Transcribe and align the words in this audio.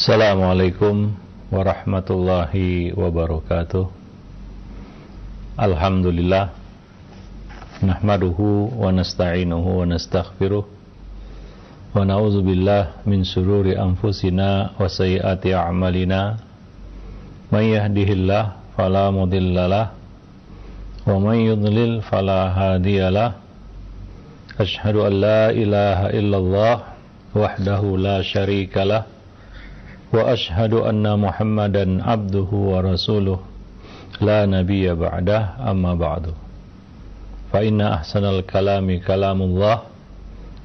Assalamualaikum 0.00 1.12
warahmatullahi 1.52 2.88
wabarakatuh. 2.96 3.84
Alhamdulillah 5.60 6.56
Nahmaduhu 7.84 8.80
wa 8.80 8.96
nasta'inuhu 8.96 9.60
wa 9.60 9.84
nastaghfiruh. 9.84 10.64
Wa 11.92 12.00
na'udzu 12.00 12.40
billah 12.40 13.04
min 13.04 13.28
sururi 13.28 13.76
anfusina 13.76 14.72
wa 14.80 14.88
sayyiati 14.88 15.52
a'malina. 15.52 16.40
May 17.52 17.76
yahdihillah 17.76 18.72
fala 18.80 19.12
mudhillalah 19.12 19.92
wa 21.04 21.12
may 21.20 21.44
yudlil 21.44 22.00
fala 22.08 22.48
hadiyalah 22.56 23.36
Ashhadu 24.56 25.04
an 25.04 25.12
la 25.20 25.52
ilaha 25.52 26.08
illallah 26.16 26.96
wahdahu 27.36 28.00
la 28.00 28.24
syarikalah 28.24 29.19
ashhadu 30.18 30.82
anna 30.82 31.14
Muhammadan 31.14 32.02
abduhu 32.02 32.74
wa 32.74 32.82
rasuluh. 32.82 33.38
La 34.18 34.42
nabiyya 34.42 34.98
ba'dah 34.98 35.62
amma 35.62 35.94
ba'du. 35.94 36.34
Fa 37.54 37.62
inna 37.62 38.02
ahsanal 38.02 38.42
kalami 38.42 38.98
kalamullah 38.98 39.86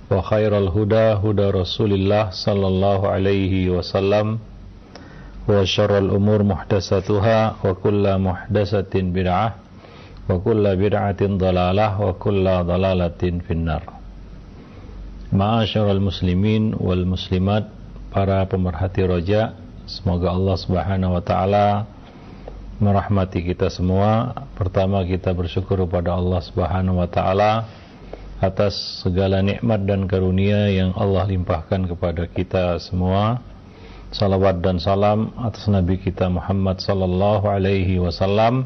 wa 0.09 0.21
khairal 0.21 0.70
huda 0.70 1.17
huda 1.21 1.49
rasulillah 1.53 2.34
sallallahu 2.34 3.09
alaihi 3.09 3.70
wasallam 3.70 4.37
wa 5.45 5.62
syarrul 5.65 6.13
umur 6.13 6.41
muhdatsatuha 6.45 7.62
wa 7.62 7.65
kullu 7.77 8.17
muhdatsatin 8.17 9.13
bid'ah 9.13 9.57
wa 10.25 10.41
kulla 10.41 10.73
bid'atin 10.77 11.37
dalalah 11.37 12.01
wa 12.01 12.17
kulla 12.17 12.65
dalalatin 12.65 13.45
finnar 13.45 13.81
Para 18.15 18.47
pemerhati 18.47 19.03
roja 19.03 19.59
semoga 19.83 20.31
Allah 20.31 20.55
Subhanahu 20.55 21.19
wa 21.19 21.23
taala 21.27 21.83
merahmati 22.79 23.43
kita 23.43 23.67
semua 23.67 24.31
pertama 24.55 25.03
kita 25.03 25.35
bersyukur 25.35 25.84
kepada 25.84 26.15
Allah 26.15 26.40
Subhanahu 26.40 27.03
wa 27.03 27.12
taala 27.12 27.67
atas 28.40 29.03
segala 29.03 29.43
nikmat 29.43 29.84
dan 29.84 30.07
karunia 30.07 30.71
yang 30.71 30.95
Allah 30.95 31.27
limpahkan 31.27 31.91
kepada 31.91 32.23
kita 32.31 32.79
semua 32.79 33.43
salawat 34.15 34.63
dan 34.63 34.79
salam 34.79 35.35
atas 35.35 35.68
nabi 35.68 35.99
kita 35.99 36.31
Muhammad 36.31 36.79
sallallahu 36.79 37.51
alaihi 37.51 37.99
wasallam 37.99 38.63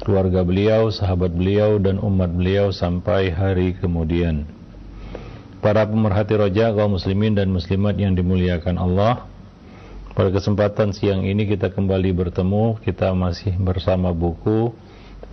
keluarga 0.00 0.40
beliau, 0.40 0.88
sahabat 0.88 1.36
beliau, 1.36 1.76
dan 1.76 2.00
umat 2.00 2.32
beliau 2.32 2.72
sampai 2.72 3.36
hari 3.36 3.76
kemudian. 3.76 4.57
Para 5.58 5.82
pemerhati 5.82 6.38
roja 6.38 6.70
kaum 6.70 6.94
muslimin 6.94 7.34
dan 7.34 7.50
muslimat 7.50 7.98
yang 7.98 8.14
dimuliakan 8.14 8.78
Allah, 8.78 9.26
pada 10.14 10.30
kesempatan 10.30 10.94
siang 10.94 11.26
ini 11.26 11.50
kita 11.50 11.74
kembali 11.74 12.14
bertemu, 12.14 12.78
kita 12.86 13.10
masih 13.10 13.58
bersama 13.58 14.14
buku 14.14 14.70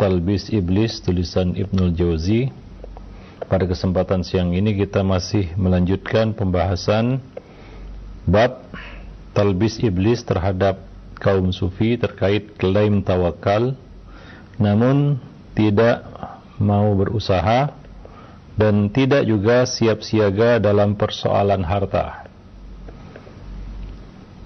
Talbis 0.01 0.49
Iblis 0.49 0.97
tulisan 1.05 1.53
Ibnul 1.53 1.93
Jauzi. 1.93 2.49
Pada 3.45 3.69
kesempatan 3.69 4.25
siang 4.25 4.49
ini 4.57 4.73
kita 4.73 5.05
masih 5.05 5.53
melanjutkan 5.53 6.33
pembahasan 6.33 7.21
bab 8.25 8.65
Talbis 9.37 9.77
Iblis 9.77 10.25
terhadap 10.25 10.81
kaum 11.21 11.53
sufi 11.53 12.01
terkait 12.01 12.57
klaim 12.57 13.05
tawakal 13.05 13.77
namun 14.57 15.21
tidak 15.53 16.01
mau 16.57 16.91
berusaha 16.97 17.84
dan 18.56 18.88
tidak 18.92 19.28
juga 19.28 19.67
siap 19.67 20.00
siaga 20.00 20.64
dalam 20.64 20.95
persoalan 20.95 21.64
harta. 21.64 22.28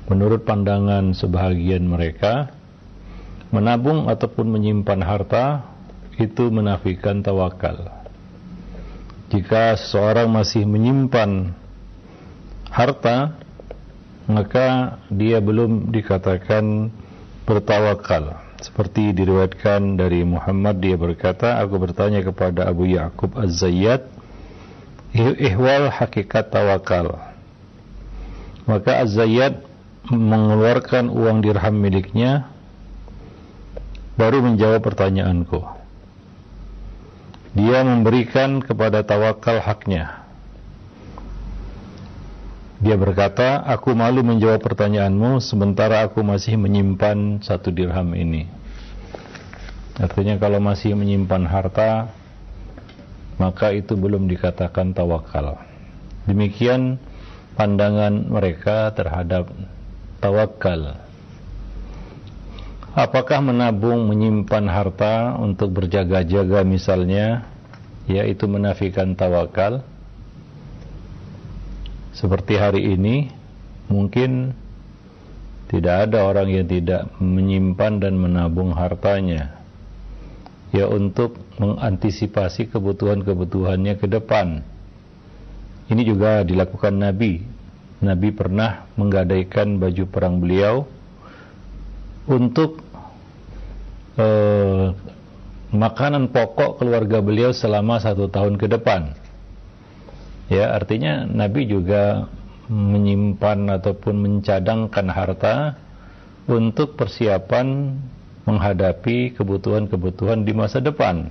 Menurut 0.10 0.42
pandangan 0.42 1.14
sebahagian 1.14 1.86
mereka, 1.86 2.50
menabung 3.54 4.10
ataupun 4.10 4.50
menyimpan 4.50 5.02
harta 5.06 5.46
itu 6.18 6.50
menafikan 6.50 7.22
tawakal. 7.22 8.02
Jika 9.30 9.78
seseorang 9.78 10.26
masih 10.26 10.66
menyimpan 10.66 11.54
harta, 12.74 13.38
maka 14.26 14.98
dia 15.14 15.38
belum 15.38 15.94
dikatakan 15.94 16.90
bertawakal. 17.46 18.49
Seperti 18.60 19.16
diriwayatkan 19.16 19.96
dari 19.96 20.28
Muhammad 20.28 20.84
dia 20.84 21.00
berkata, 21.00 21.64
aku 21.64 21.80
bertanya 21.80 22.20
kepada 22.20 22.68
Abu 22.68 22.92
Ya'qub 22.92 23.40
Az-Zayyad, 23.40 24.04
ihwal 25.16 25.88
hakikat 25.88 26.52
tawakal. 26.52 27.24
Maka 28.68 29.00
Az-Zayyad 29.00 29.64
mengeluarkan 30.12 31.08
uang 31.08 31.40
dirham 31.40 31.76
miliknya 31.80 32.52
baru 34.20 34.44
menjawab 34.44 34.84
pertanyaanku. 34.84 35.64
Dia 37.56 37.82
memberikan 37.88 38.60
kepada 38.60 39.08
tawakal 39.08 39.64
haknya. 39.64 40.19
Dia 42.80 42.96
berkata, 42.96 43.60
aku 43.68 43.92
malu 43.92 44.24
menjawab 44.24 44.64
pertanyaanmu 44.64 45.44
sementara 45.44 46.08
aku 46.08 46.24
masih 46.24 46.56
menyimpan 46.56 47.44
satu 47.44 47.76
dirham 47.76 48.16
ini. 48.16 48.48
Artinya 50.00 50.40
kalau 50.40 50.64
masih 50.64 50.96
menyimpan 50.96 51.44
harta, 51.44 52.08
maka 53.36 53.76
itu 53.76 54.00
belum 54.00 54.32
dikatakan 54.32 54.96
tawakal. 54.96 55.60
Demikian 56.24 56.96
pandangan 57.60 58.32
mereka 58.32 58.96
terhadap 58.96 59.52
tawakal. 60.24 61.04
Apakah 62.96 63.44
menabung 63.44 64.08
menyimpan 64.08 64.66
harta 64.72 65.36
untuk 65.36 65.76
berjaga-jaga 65.76 66.64
misalnya, 66.64 67.44
yaitu 68.08 68.48
menafikan 68.48 69.20
tawakal? 69.20 69.84
Seperti 72.20 72.60
hari 72.60 73.00
ini 73.00 73.32
mungkin 73.88 74.52
tidak 75.72 76.12
ada 76.12 76.28
orang 76.28 76.52
yang 76.52 76.68
tidak 76.68 77.08
menyimpan 77.24 78.04
dan 78.04 78.20
menabung 78.20 78.76
hartanya. 78.76 79.56
Ya 80.76 80.86
untuk 80.86 81.40
mengantisipasi 81.58 82.70
kebutuhan-kebutuhannya 82.70 83.98
ke 83.98 84.06
depan. 84.06 84.62
Ini 85.90 86.02
juga 86.06 86.46
dilakukan 86.46 86.94
Nabi. 86.94 87.42
Nabi 88.04 88.30
pernah 88.36 88.86
menggadaikan 88.94 89.82
baju 89.82 90.04
perang 90.06 90.38
beliau 90.38 90.86
untuk 92.30 92.84
eh, 94.20 94.86
makanan 95.74 96.30
pokok 96.30 96.78
keluarga 96.78 97.18
beliau 97.24 97.50
selama 97.56 97.98
satu 97.98 98.30
tahun 98.30 98.62
ke 98.62 98.70
depan 98.70 99.18
Ya, 100.50 100.74
artinya 100.74 101.30
Nabi 101.30 101.70
juga 101.70 102.26
menyimpan 102.70 103.82
ataupun 103.82 104.18
mencadangkan 104.18 105.08
harta 105.10 105.78
untuk 106.50 106.98
persiapan 106.98 107.98
menghadapi 108.50 109.38
kebutuhan-kebutuhan 109.38 110.42
di 110.42 110.54
masa 110.58 110.82
depan. 110.82 111.30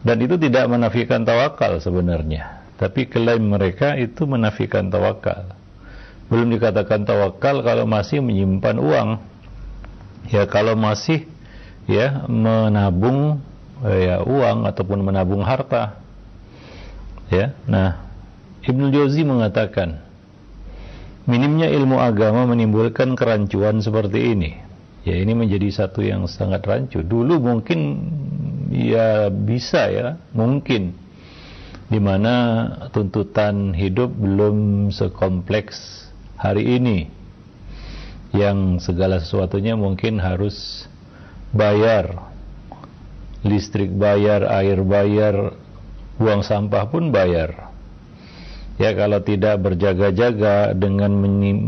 Dan 0.00 0.16
itu 0.20 0.36
tidak 0.36 0.68
menafikan 0.68 1.24
tawakal 1.24 1.80
sebenarnya, 1.80 2.64
tapi 2.80 3.08
klaim 3.08 3.52
mereka 3.52 3.96
itu 3.96 4.24
menafikan 4.24 4.88
tawakal. 4.88 5.56
Belum 6.32 6.48
dikatakan 6.48 7.04
tawakal 7.04 7.60
kalau 7.60 7.84
masih 7.84 8.24
menyimpan 8.24 8.76
uang. 8.80 9.08
Ya, 10.28 10.44
kalau 10.48 10.76
masih 10.76 11.24
ya 11.84 12.24
menabung 12.28 13.40
ya 13.84 14.24
uang 14.24 14.68
ataupun 14.68 15.04
menabung 15.04 15.44
harta. 15.44 16.00
Ya. 17.28 17.52
Nah, 17.68 18.09
Ibnu 18.60 18.92
Jauzi 18.92 19.24
mengatakan, 19.24 20.04
minimnya 21.24 21.72
ilmu 21.72 21.96
agama 21.96 22.44
menimbulkan 22.44 23.16
kerancuan 23.16 23.80
seperti 23.80 24.36
ini. 24.36 24.50
Ya 25.00 25.16
ini 25.16 25.32
menjadi 25.32 25.72
satu 25.72 26.04
yang 26.04 26.28
sangat 26.28 26.60
rancu. 26.68 27.00
Dulu 27.00 27.40
mungkin 27.40 27.80
ya 28.68 29.32
bisa 29.32 29.88
ya, 29.88 30.20
mungkin 30.36 30.92
di 31.88 31.96
mana 31.96 32.68
tuntutan 32.92 33.72
hidup 33.72 34.12
belum 34.12 34.88
sekompleks 34.92 36.06
hari 36.36 36.76
ini 36.76 37.08
yang 38.30 38.78
segala 38.78 39.18
sesuatunya 39.18 39.74
mungkin 39.74 40.20
harus 40.22 40.86
bayar 41.50 42.30
listrik 43.40 43.88
bayar, 43.96 44.44
air 44.46 44.84
bayar, 44.84 45.56
buang 46.20 46.44
sampah 46.44 46.92
pun 46.92 47.08
bayar 47.08 47.69
ya 48.80 48.96
kalau 48.96 49.20
tidak 49.20 49.60
berjaga-jaga 49.60 50.72
dengan 50.72 51.12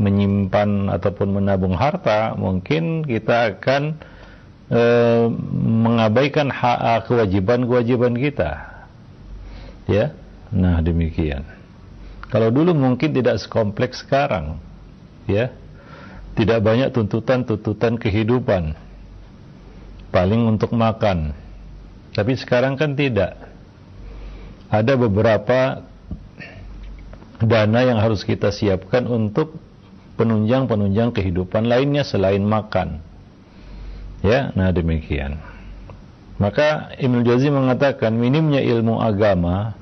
menyimpan 0.01 0.89
ataupun 0.89 1.37
menabung 1.37 1.77
harta 1.77 2.33
mungkin 2.41 3.05
kita 3.05 3.61
akan 3.61 4.01
e, 4.73 4.83
mengabaikan 5.61 6.49
hak 6.49 7.13
kewajiban-kewajiban 7.13 8.17
kita 8.17 8.65
ya 9.85 10.17
nah 10.49 10.81
demikian 10.81 11.45
kalau 12.33 12.49
dulu 12.49 12.73
mungkin 12.73 13.13
tidak 13.13 13.37
sekompleks 13.45 14.01
sekarang 14.01 14.57
ya 15.29 15.53
tidak 16.33 16.65
banyak 16.65 16.89
tuntutan-tuntutan 16.97 18.01
kehidupan. 18.01 18.73
Paling 20.13 20.43
untuk 20.49 20.73
makan. 20.73 21.37
Tapi 22.13 22.33
sekarang 22.37 22.77
kan 22.77 22.97
tidak. 22.97 23.37
Ada 24.73 24.97
beberapa 24.97 25.85
dana 27.45 27.81
yang 27.83 27.99
harus 27.99 28.23
kita 28.23 28.51
siapkan 28.55 29.07
untuk 29.07 29.59
penunjang-penunjang 30.17 31.11
kehidupan 31.17 31.67
lainnya 31.67 32.07
selain 32.07 32.45
makan. 32.45 33.03
Ya, 34.23 34.55
nah 34.55 34.71
demikian. 34.71 35.43
Maka 36.39 36.95
Ibnu 36.99 37.23
Jauzi 37.23 37.51
mengatakan 37.51 38.15
minimnya 38.15 38.63
ilmu 38.63 38.99
agama 38.99 39.79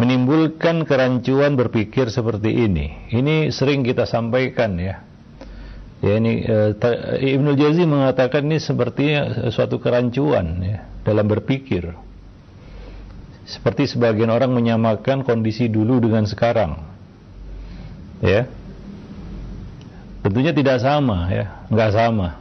menimbulkan 0.00 0.88
kerancuan 0.88 1.60
berpikir 1.60 2.08
seperti 2.08 2.64
ini. 2.68 3.12
Ini 3.12 3.52
sering 3.52 3.84
kita 3.84 4.08
sampaikan 4.08 4.80
ya. 4.80 5.04
Ya 6.00 6.16
ini 6.16 6.48
uh, 6.48 6.72
Ibnu 7.20 7.60
Jauzi 7.60 7.84
mengatakan 7.84 8.48
ini 8.48 8.56
sepertinya 8.56 9.52
suatu 9.52 9.76
kerancuan 9.76 10.64
ya 10.64 10.78
dalam 11.04 11.28
berpikir. 11.28 11.92
Seperti 13.50 13.90
sebagian 13.90 14.30
orang 14.30 14.54
menyamakan 14.54 15.26
kondisi 15.26 15.66
dulu 15.66 15.98
dengan 15.98 16.22
sekarang. 16.22 16.78
Ya. 18.22 18.46
Tentunya 20.22 20.54
tidak 20.54 20.78
sama 20.78 21.26
ya, 21.32 21.66
nggak 21.66 21.90
sama. 21.90 22.38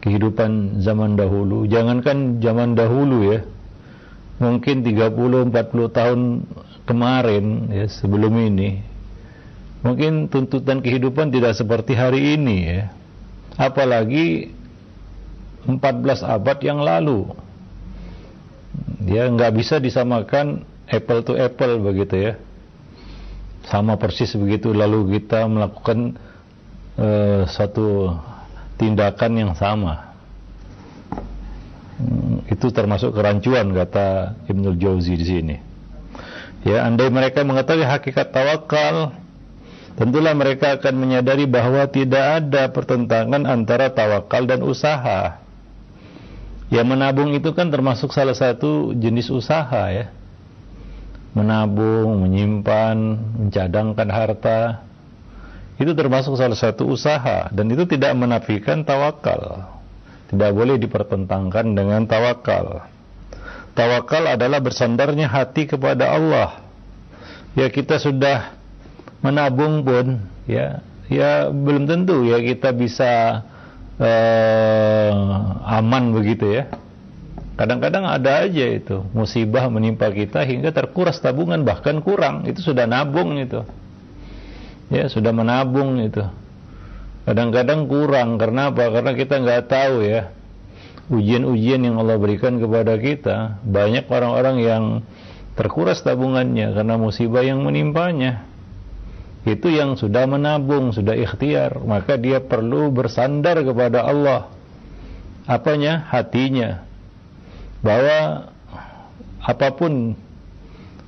Kehidupan 0.00 0.80
zaman 0.80 1.20
dahulu, 1.20 1.68
jangankan 1.68 2.40
zaman 2.40 2.72
dahulu 2.72 3.28
ya. 3.28 3.44
Mungkin 4.40 4.80
30 4.80 5.52
40 5.52 5.52
tahun 5.92 6.20
kemarin 6.88 7.68
ya 7.68 7.84
sebelum 7.84 8.32
ini 8.40 8.90
Mungkin 9.80 10.28
tuntutan 10.28 10.84
kehidupan 10.84 11.32
tidak 11.32 11.56
seperti 11.56 11.96
hari 11.96 12.36
ini 12.36 12.56
ya. 12.68 12.92
Apalagi 13.56 14.52
14 15.64 16.20
abad 16.20 16.58
yang 16.60 16.84
lalu. 16.84 17.32
Dia 19.00 19.26
nggak 19.26 19.52
bisa 19.56 19.82
disamakan 19.82 20.62
apple 20.86 21.20
to 21.26 21.32
apple 21.38 21.80
begitu 21.82 22.16
ya. 22.30 22.32
Sama 23.66 23.98
persis 24.00 24.34
begitu 24.34 24.74
lalu 24.74 25.20
kita 25.20 25.46
melakukan 25.46 26.18
uh, 26.98 27.42
satu 27.46 28.14
tindakan 28.80 29.32
yang 29.36 29.52
sama. 29.52 30.10
Hmm, 32.00 32.40
itu 32.48 32.72
termasuk 32.72 33.12
kerancuan 33.12 33.76
kata 33.76 34.40
Ibnul 34.48 34.80
Jauzi 34.80 35.14
di 35.20 35.26
sini. 35.26 35.56
Ya, 36.64 36.84
andai 36.84 37.08
mereka 37.08 37.40
mengetahui 37.40 37.84
hakikat 37.88 38.32
tawakal, 38.36 39.16
tentulah 39.96 40.36
mereka 40.36 40.76
akan 40.76 40.94
menyadari 40.96 41.48
bahwa 41.48 41.88
tidak 41.88 42.44
ada 42.44 42.68
pertentangan 42.68 43.48
antara 43.48 43.92
tawakal 43.92 44.44
dan 44.44 44.60
usaha. 44.64 45.40
Ya 46.70 46.86
menabung 46.86 47.34
itu 47.34 47.50
kan 47.50 47.66
termasuk 47.66 48.14
salah 48.14 48.34
satu 48.34 48.94
jenis 48.94 49.26
usaha 49.34 49.90
ya. 49.90 50.14
Menabung, 51.34 52.22
menyimpan, 52.22 52.96
mencadangkan 53.42 54.08
harta. 54.10 54.86
Itu 55.82 55.98
termasuk 55.98 56.38
salah 56.38 56.54
satu 56.54 56.86
usaha 56.86 57.50
dan 57.50 57.66
itu 57.74 57.90
tidak 57.90 58.14
menafikan 58.14 58.86
tawakal. 58.86 59.66
Tidak 60.30 60.50
boleh 60.54 60.78
dipertentangkan 60.78 61.74
dengan 61.74 62.06
tawakal. 62.06 62.86
Tawakal 63.74 64.30
adalah 64.30 64.62
bersandarnya 64.62 65.26
hati 65.26 65.66
kepada 65.66 66.14
Allah. 66.14 66.62
Ya 67.58 67.66
kita 67.66 67.98
sudah 67.98 68.54
menabung 69.26 69.82
pun 69.82 70.22
ya 70.46 70.86
ya 71.10 71.50
belum 71.50 71.90
tentu 71.90 72.30
ya 72.30 72.38
kita 72.38 72.70
bisa 72.70 73.42
uh, 74.00 75.10
aman 75.78 76.16
begitu 76.16 76.48
ya. 76.50 76.72
Kadang-kadang 77.60 78.08
ada 78.08 78.48
aja 78.48 78.66
itu 78.72 79.04
musibah 79.12 79.68
menimpa 79.68 80.08
kita 80.08 80.40
hingga 80.48 80.72
terkuras 80.72 81.20
tabungan 81.20 81.60
bahkan 81.60 82.00
kurang 82.00 82.48
itu 82.48 82.64
sudah 82.64 82.88
nabung 82.88 83.36
itu. 83.36 83.60
Ya 84.88 85.06
sudah 85.12 85.30
menabung 85.30 86.00
itu. 86.00 86.24
Kadang-kadang 87.28 87.84
kurang 87.86 88.40
karena 88.40 88.72
apa? 88.72 88.88
Karena 88.88 89.12
kita 89.12 89.44
nggak 89.44 89.62
tahu 89.68 90.02
ya 90.02 90.32
ujian-ujian 91.12 91.84
yang 91.84 92.00
Allah 92.00 92.16
berikan 92.16 92.56
kepada 92.56 92.96
kita. 92.96 93.60
Banyak 93.62 94.08
orang-orang 94.08 94.56
yang 94.64 94.84
terkuras 95.54 96.00
tabungannya 96.00 96.72
karena 96.72 96.96
musibah 96.96 97.44
yang 97.44 97.60
menimpanya 97.60 98.49
itu 99.48 99.72
yang 99.72 99.96
sudah 99.96 100.28
menabung, 100.28 100.92
sudah 100.92 101.16
ikhtiar, 101.16 101.80
maka 101.80 102.20
dia 102.20 102.44
perlu 102.44 102.92
bersandar 102.92 103.60
kepada 103.64 104.04
Allah. 104.04 104.52
Apanya? 105.48 106.04
Hatinya. 106.12 106.84
Bahwa 107.80 108.52
apa 109.40 109.68
pun 109.72 110.12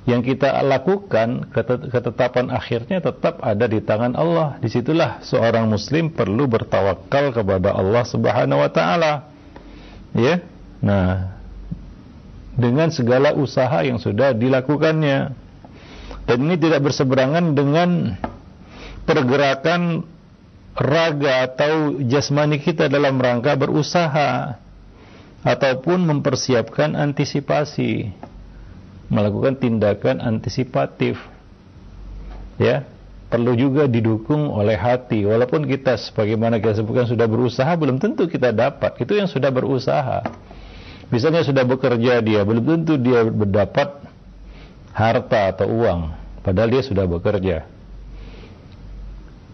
yang 0.09 0.25
kita 0.25 0.65
lakukan, 0.65 1.53
ketetapan 1.93 2.49
akhirnya 2.49 2.99
tetap 2.99 3.37
ada 3.39 3.69
di 3.69 3.79
tangan 3.79 4.17
Allah. 4.17 4.57
Di 4.57 4.67
situlah 4.67 5.21
seorang 5.21 5.69
muslim 5.69 6.09
perlu 6.09 6.49
bertawakal 6.49 7.31
kepada 7.31 7.77
Allah 7.77 8.03
subhanahu 8.03 8.59
wa 8.59 8.71
ta'ala. 8.73 9.13
Ya, 10.17 10.41
Nah, 10.83 11.39
dengan 12.59 12.91
segala 12.91 13.31
usaha 13.31 13.79
yang 13.87 14.03
sudah 14.03 14.35
dilakukannya 14.35 15.31
dan 16.23 16.37
ini 16.43 16.55
tidak 16.55 16.83
berseberangan 16.83 17.51
dengan 17.51 18.15
pergerakan 19.03 20.07
raga 20.73 21.51
atau 21.51 21.99
jasmani 22.01 22.57
kita 22.57 22.87
dalam 22.87 23.19
rangka 23.19 23.53
berusaha 23.59 24.57
ataupun 25.43 26.07
mempersiapkan 26.07 26.95
antisipasi 26.95 28.15
melakukan 29.11 29.59
tindakan 29.59 30.23
antisipatif 30.23 31.19
ya. 32.57 32.87
Perlu 33.33 33.57
juga 33.57 33.89
didukung 33.89 34.53
oleh 34.53 34.77
hati. 34.77 35.25
Walaupun 35.25 35.65
kita 35.65 35.97
sebagaimana 35.97 36.61
kita 36.61 36.77
sebutkan 36.77 37.09
sudah 37.09 37.25
berusaha 37.25 37.73
belum 37.73 37.97
tentu 37.97 38.29
kita 38.29 38.53
dapat. 38.53 38.93
Itu 39.01 39.17
yang 39.17 39.25
sudah 39.25 39.49
berusaha. 39.49 40.21
Misalnya 41.09 41.41
sudah 41.41 41.65
bekerja 41.65 42.21
dia 42.21 42.45
belum 42.45 42.61
tentu 42.61 42.93
dia 43.01 43.25
mendapat 43.25 44.12
harta 44.93 45.57
atau 45.57 45.67
uang. 45.67 46.13
Padahal 46.45 46.69
dia 46.69 46.83
sudah 46.85 47.09
bekerja. 47.09 47.65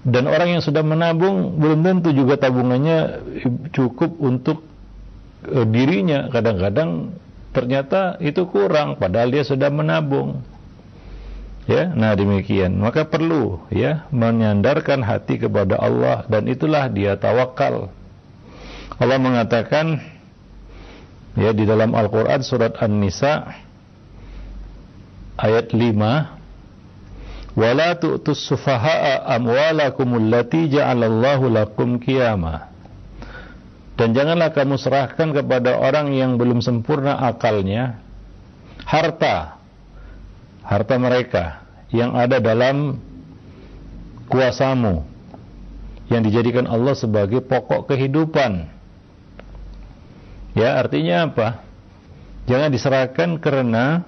Dan 0.03 0.31
orang 0.31 0.59
yang 0.59 0.63
sudah 0.63 0.83
menabung 0.83 1.59
belum 1.59 1.83
tentu 1.83 2.15
juga 2.15 2.39
tabungannya 2.39 3.19
cukup 3.75 4.15
untuk 4.19 4.63
e, 5.43 5.59
dirinya. 5.67 6.31
Kadang-kadang 6.31 7.15
ternyata 7.51 8.15
itu 8.23 8.47
kurang 8.47 8.95
padahal 8.95 9.31
dia 9.31 9.43
sudah 9.43 9.67
menabung. 9.67 10.39
Ya 11.67 11.91
nah 11.93 12.15
demikian. 12.15 12.79
Maka 12.79 13.05
perlu 13.05 13.61
ya 13.69 14.07
menyandarkan 14.09 15.03
hati 15.03 15.37
kepada 15.37 15.77
Allah 15.77 16.25
dan 16.31 16.47
itulah 16.47 16.87
dia 16.89 17.19
tawakal. 17.19 17.91
Allah 18.99 19.19
mengatakan 19.19 19.99
ya 21.37 21.53
di 21.53 21.63
dalam 21.67 21.93
Al-Qur'an 21.93 22.41
surat 22.41 22.73
An-Nisa 22.79 23.68
ayat 25.39 25.71
5 25.71 27.55
wala 27.55 27.89
tu'tus 27.95 28.43
sufaha'a 28.47 29.25
amwalakum 29.35 30.19
allati 30.19 30.67
ja'alallahu 30.71 31.47
lakum 31.51 31.99
qiyama. 31.99 32.67
Dan 33.99 34.15
janganlah 34.15 34.55
kamu 34.55 34.79
serahkan 34.79 35.35
kepada 35.35 35.75
orang 35.75 36.15
yang 36.15 36.39
belum 36.39 36.63
sempurna 36.63 37.19
akalnya 37.19 37.99
harta 38.87 39.59
harta 40.63 40.95
mereka 40.95 41.67
yang 41.91 42.15
ada 42.15 42.39
dalam 42.39 42.95
kuasamu 44.31 45.03
yang 46.07 46.23
dijadikan 46.23 46.63
Allah 46.63 46.95
sebagai 46.95 47.43
pokok 47.43 47.91
kehidupan. 47.91 48.71
Ya 50.55 50.79
artinya 50.79 51.27
apa? 51.29 51.47
Jangan 52.47 52.71
diserahkan 52.71 53.37
karena 53.37 54.07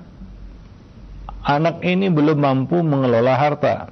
anak 1.41 1.81
ini 1.81 2.07
belum 2.09 2.37
mampu 2.37 2.79
mengelola 2.81 3.33
harta. 3.37 3.89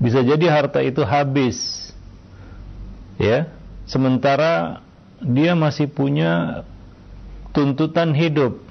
Bisa 0.00 0.24
jadi 0.24 0.46
harta 0.48 0.80
itu 0.80 1.04
habis. 1.04 1.90
Ya. 3.20 3.52
Sementara 3.84 4.80
dia 5.20 5.52
masih 5.58 5.90
punya 5.90 6.64
tuntutan 7.50 8.14
hidup, 8.14 8.62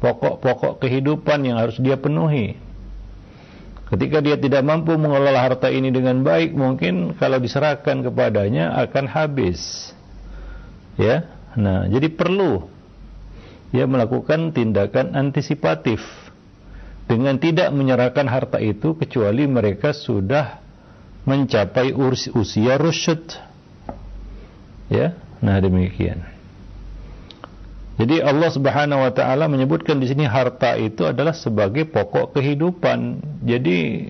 pokok-pokok 0.00 0.80
kehidupan 0.80 1.44
yang 1.44 1.58
harus 1.60 1.76
dia 1.82 1.98
penuhi. 1.98 2.56
Ketika 3.88 4.20
dia 4.20 4.36
tidak 4.36 4.62
mampu 4.64 4.94
mengelola 5.00 5.40
harta 5.40 5.72
ini 5.72 5.88
dengan 5.88 6.20
baik, 6.20 6.52
mungkin 6.52 7.16
kalau 7.16 7.40
diserahkan 7.40 8.04
kepadanya 8.04 8.76
akan 8.84 9.04
habis. 9.08 9.90
Ya. 11.00 11.26
Nah, 11.56 11.88
jadi 11.90 12.12
perlu 12.12 12.68
ya 13.74 13.84
melakukan 13.88 14.52
tindakan 14.52 15.16
antisipatif 15.16 16.00
dengan 17.08 17.40
tidak 17.40 17.72
menyerahkan 17.72 18.28
harta 18.28 18.60
itu 18.60 18.92
kecuali 18.92 19.48
mereka 19.48 19.96
sudah 19.96 20.60
mencapai 21.24 21.96
usia 22.36 22.76
rusyud. 22.76 23.24
Ya, 24.92 25.16
nah 25.40 25.56
demikian. 25.56 26.20
Jadi 27.98 28.22
Allah 28.22 28.50
Subhanahu 28.54 29.02
wa 29.02 29.10
taala 29.10 29.50
menyebutkan 29.50 29.98
di 29.98 30.06
sini 30.06 30.22
harta 30.22 30.78
itu 30.78 31.02
adalah 31.02 31.34
sebagai 31.34 31.88
pokok 31.88 32.38
kehidupan. 32.38 33.18
Jadi 33.42 34.06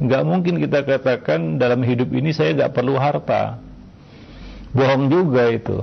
nggak 0.00 0.22
mungkin 0.26 0.58
kita 0.58 0.82
katakan 0.82 1.60
dalam 1.60 1.84
hidup 1.86 2.10
ini 2.10 2.34
saya 2.34 2.56
nggak 2.56 2.74
perlu 2.74 2.98
harta. 2.98 3.62
Bohong 4.74 5.06
juga 5.06 5.46
itu. 5.46 5.78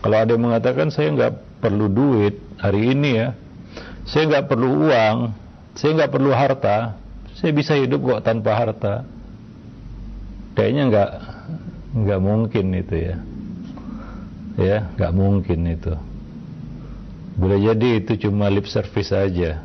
Kalau 0.00 0.16
ada 0.16 0.32
yang 0.36 0.44
mengatakan 0.44 0.92
saya 0.92 1.08
nggak 1.12 1.32
perlu 1.64 1.88
duit 1.88 2.36
hari 2.60 2.92
ini 2.92 3.10
ya, 3.16 3.28
saya 4.04 4.28
nggak 4.28 4.46
perlu 4.52 4.88
uang, 4.88 5.16
saya 5.78 5.90
nggak 5.96 6.12
perlu 6.12 6.30
harta, 6.34 6.98
saya 7.38 7.52
bisa 7.54 7.78
hidup 7.78 8.02
kok 8.02 8.22
tanpa 8.26 8.56
harta. 8.58 8.94
Kayaknya 10.58 10.82
nggak 10.90 11.10
nggak 11.90 12.20
mungkin 12.20 12.66
itu 12.74 12.94
ya, 12.98 13.16
ya 14.58 14.78
nggak 14.98 15.12
mungkin 15.14 15.60
itu. 15.70 15.94
Boleh 17.40 17.58
jadi 17.72 18.02
itu 18.02 18.28
cuma 18.28 18.50
lip 18.50 18.66
service 18.66 19.14
saja. 19.14 19.62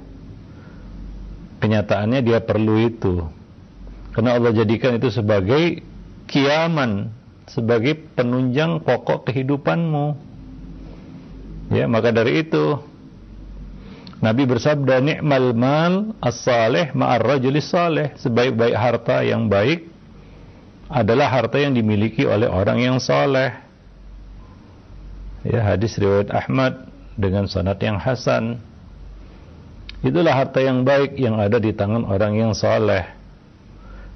Kenyataannya 1.60 2.22
dia 2.22 2.40
perlu 2.40 2.86
itu. 2.86 3.26
Karena 4.16 4.38
Allah 4.40 4.56
jadikan 4.56 4.96
itu 4.96 5.12
sebagai 5.12 5.84
kiaman, 6.30 7.12
sebagai 7.52 8.00
penunjang 8.16 8.80
pokok 8.80 9.28
kehidupanmu. 9.28 10.16
Ya, 11.74 11.90
maka 11.90 12.14
dari 12.14 12.46
itu 12.46 12.80
Nabi 14.24 14.48
bersabda 14.48 15.03
ni'mal 15.03 15.51
mal 15.51 16.15
as-salih 16.24 16.95
ma'ar 16.95 17.19
rajuli 17.19 17.60
salih. 17.60 18.15
Sebaik-baik 18.15 18.75
harta 18.75 19.19
yang 19.22 19.51
baik 19.51 19.91
adalah 20.88 21.27
harta 21.27 21.60
yang 21.60 21.75
dimiliki 21.75 22.24
oleh 22.24 22.48
orang 22.48 22.79
yang 22.79 22.98
saleh. 23.01 23.51
Ya, 25.45 25.62
hadis 25.62 26.00
riwayat 26.00 26.31
Ahmad 26.31 26.89
dengan 27.19 27.45
sanad 27.45 27.77
yang 27.84 28.01
hasan. 28.01 28.63
Itulah 30.01 30.34
harta 30.34 30.62
yang 30.62 30.86
baik 30.86 31.17
yang 31.17 31.38
ada 31.38 31.57
di 31.57 31.74
tangan 31.74 32.05
orang 32.05 32.38
yang 32.38 32.53
saleh. 32.53 33.05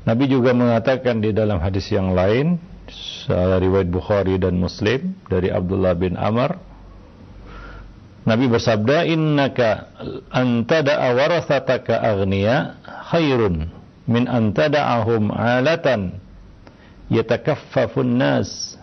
Nabi 0.08 0.26
juga 0.26 0.56
mengatakan 0.56 1.22
di 1.22 1.36
dalam 1.36 1.62
hadis 1.62 1.92
yang 1.92 2.16
lain, 2.16 2.58
riwayat 3.30 3.90
Bukhari 3.94 4.42
dan 4.42 4.58
Muslim 4.58 5.14
dari 5.30 5.54
Abdullah 5.54 5.94
bin 5.94 6.18
Amr, 6.18 6.58
Nabi 8.30 8.46
bersabda, 8.46 9.10
"Innaka 9.10 9.90
antada'a 10.30 11.18
warathataka 11.18 11.98
aghniya 11.98 12.78
khairun 13.10 13.74
min 14.06 14.30
antada'ahum 14.30 15.34
'alatan 15.34 16.14
yatakaffafun 17.10 18.22
nas." 18.22 18.78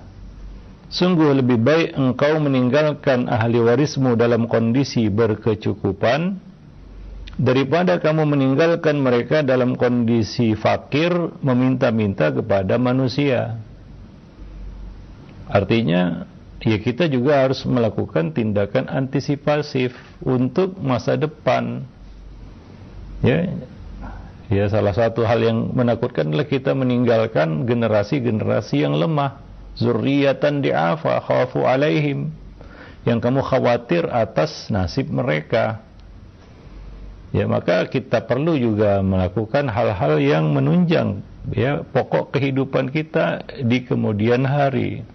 Sungguh 0.90 1.30
lebih 1.34 1.62
baik 1.62 1.94
engkau 1.94 2.42
meninggalkan 2.42 3.30
ahli 3.30 3.58
warismu 3.62 4.18
dalam 4.18 4.50
kondisi 4.50 5.06
berkecukupan 5.10 6.38
daripada 7.38 7.98
kamu 8.02 8.22
meninggalkan 8.22 8.98
mereka 8.98 9.42
dalam 9.46 9.74
kondisi 9.78 10.54
fakir 10.58 11.10
meminta-minta 11.42 12.30
kepada 12.34 12.78
manusia. 12.78 13.58
Artinya, 15.46 16.26
ya 16.64 16.76
kita 16.80 17.10
juga 17.10 17.44
harus 17.44 17.64
melakukan 17.68 18.32
tindakan 18.32 18.88
antisipasif 18.88 19.92
untuk 20.24 20.78
masa 20.80 21.18
depan. 21.18 21.84
Ya, 23.20 23.48
ya 24.48 24.64
salah 24.68 24.92
satu 24.92 25.24
hal 25.24 25.42
yang 25.42 25.58
menakutkan 25.72 26.32
adalah 26.32 26.48
kita 26.48 26.72
meninggalkan 26.72 27.68
generasi-generasi 27.68 28.86
yang 28.86 28.96
lemah. 28.96 29.42
Zurriyatan 29.76 30.64
di'afa 30.64 31.20
khafu 31.20 31.68
alaihim. 31.68 32.32
Yang 33.04 33.18
kamu 33.28 33.40
khawatir 33.44 34.08
atas 34.08 34.72
nasib 34.72 35.12
mereka. 35.12 35.84
Ya 37.36 37.44
maka 37.44 37.84
kita 37.84 38.24
perlu 38.24 38.56
juga 38.56 39.04
melakukan 39.04 39.68
hal-hal 39.68 40.16
yang 40.22 40.56
menunjang 40.56 41.20
ya 41.52 41.84
pokok 41.84 42.34
kehidupan 42.34 42.90
kita 42.90 43.44
di 43.62 43.84
kemudian 43.86 44.42
hari 44.42 45.06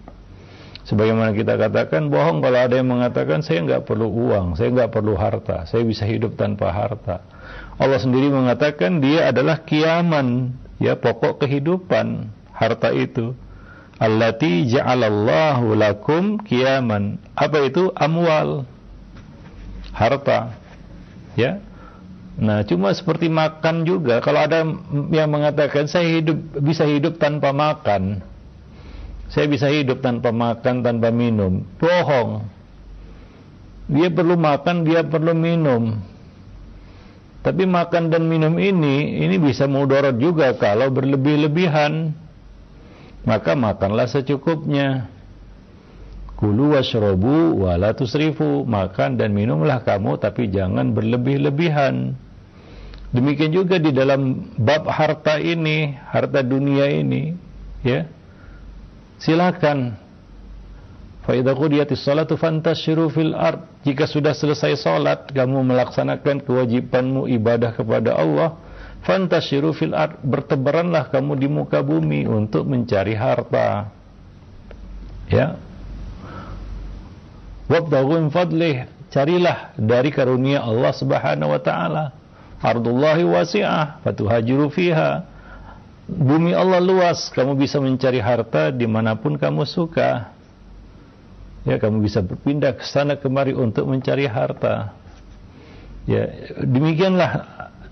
sebagaimana 0.88 1.30
kita 1.34 1.54
katakan 1.58 2.10
bohong 2.10 2.42
kalau 2.42 2.58
ada 2.58 2.74
yang 2.78 2.90
mengatakan 2.90 3.42
saya 3.42 3.62
nggak 3.62 3.86
perlu 3.86 4.10
uang 4.10 4.58
saya 4.58 4.70
nggak 4.74 4.90
perlu 4.90 5.14
harta 5.14 5.66
saya 5.66 5.82
bisa 5.86 6.06
hidup 6.08 6.34
tanpa 6.34 6.70
harta 6.74 7.22
Allah 7.78 7.98
sendiri 7.98 8.30
mengatakan 8.30 8.98
dia 9.02 9.30
adalah 9.30 9.62
kiaman 9.62 10.54
ya 10.82 10.98
pokok 10.98 11.42
kehidupan 11.46 12.30
harta 12.52 12.90
itu 12.94 13.34
allati 14.02 14.66
ja'alallahu 14.66 15.78
lakum 15.78 16.42
kiaman. 16.42 17.22
Apa 17.38 17.70
itu? 17.70 17.94
Amwal. 17.94 18.66
Harta. 19.94 20.58
Ya. 21.38 21.62
Nah, 22.34 22.64
cuma 22.66 22.90
seperti 22.90 23.30
makan 23.30 23.86
juga. 23.86 24.18
Kalau 24.24 24.42
ada 24.42 24.66
yang 25.12 25.30
mengatakan 25.30 25.86
saya 25.86 26.08
hidup 26.08 26.38
bisa 26.58 26.88
hidup 26.88 27.22
tanpa 27.22 27.54
makan. 27.54 28.24
Saya 29.30 29.46
bisa 29.46 29.70
hidup 29.70 30.00
tanpa 30.00 30.34
makan, 30.34 30.82
tanpa 30.82 31.12
minum. 31.12 31.62
Bohong. 31.78 32.46
Dia 33.92 34.08
perlu 34.08 34.34
makan, 34.40 34.86
dia 34.86 35.04
perlu 35.04 35.36
minum. 35.36 36.00
Tapi 37.42 37.66
makan 37.66 38.06
dan 38.06 38.30
minum 38.30 38.54
ini 38.54 39.18
ini 39.18 39.34
bisa 39.34 39.66
mudarat 39.66 40.14
juga 40.14 40.54
kalau 40.54 40.94
berlebih-lebihan 40.94 42.14
maka 43.26 43.54
makanlah 43.54 44.06
secukupnya. 44.10 45.10
Kulu 46.38 46.74
washrobu 46.74 47.66
wala 47.66 47.94
tusrifu. 47.94 48.66
Makan 48.66 49.14
dan 49.14 49.30
minumlah 49.30 49.86
kamu 49.86 50.18
tapi 50.18 50.50
jangan 50.50 50.90
berlebih-lebihan. 50.90 52.18
Demikian 53.12 53.52
juga 53.52 53.76
di 53.76 53.92
dalam 53.92 54.50
bab 54.56 54.88
harta 54.88 55.36
ini, 55.36 55.92
harta 56.10 56.40
dunia 56.40 56.88
ini, 56.88 57.36
ya. 57.84 58.08
Silakan. 59.22 59.94
Fa 61.22 61.38
idza 61.38 61.54
qudiyatis 61.54 62.02
salatu 62.02 62.34
fantashiru 62.34 63.06
fil 63.06 63.38
ard. 63.38 63.62
Jika 63.86 64.10
sudah 64.10 64.34
selesai 64.34 64.74
salat, 64.74 65.30
kamu 65.30 65.62
melaksanakan 65.62 66.42
kewajibanmu 66.42 67.30
ibadah 67.30 67.70
kepada 67.78 68.18
Allah, 68.18 68.58
Fantashiru 69.02 69.74
fil 69.74 69.98
ard, 69.98 70.22
bertebaranlah 70.22 71.10
kamu 71.10 71.34
di 71.34 71.50
muka 71.50 71.82
bumi 71.82 72.22
untuk 72.22 72.70
mencari 72.70 73.18
harta. 73.18 73.90
Ya. 75.26 75.58
Wabtaghu 77.66 78.22
min 78.22 78.30
fadlih, 78.30 78.86
carilah 79.10 79.74
dari 79.74 80.14
karunia 80.14 80.62
Allah 80.62 80.94
Subhanahu 80.94 81.50
wa 81.50 81.58
taala. 81.58 82.04
Ardullahi 82.62 83.26
wasi'ah, 83.26 84.06
fatuhajiru 84.06 84.70
fiha. 84.70 85.26
Bumi 86.12 86.52
Allah 86.52 86.76
luas, 86.84 87.32
kamu 87.32 87.56
bisa 87.56 87.80
mencari 87.80 88.20
harta 88.20 88.68
di 88.68 88.84
mana 88.84 89.16
pun 89.16 89.40
kamu 89.40 89.64
suka. 89.64 90.28
Ya, 91.64 91.80
kamu 91.80 92.04
bisa 92.04 92.20
berpindah 92.20 92.76
ke 92.76 92.84
sana 92.84 93.16
kemari 93.16 93.56
untuk 93.56 93.88
mencari 93.88 94.28
harta. 94.28 94.92
Ya, 96.04 96.28
demikianlah 96.60 97.46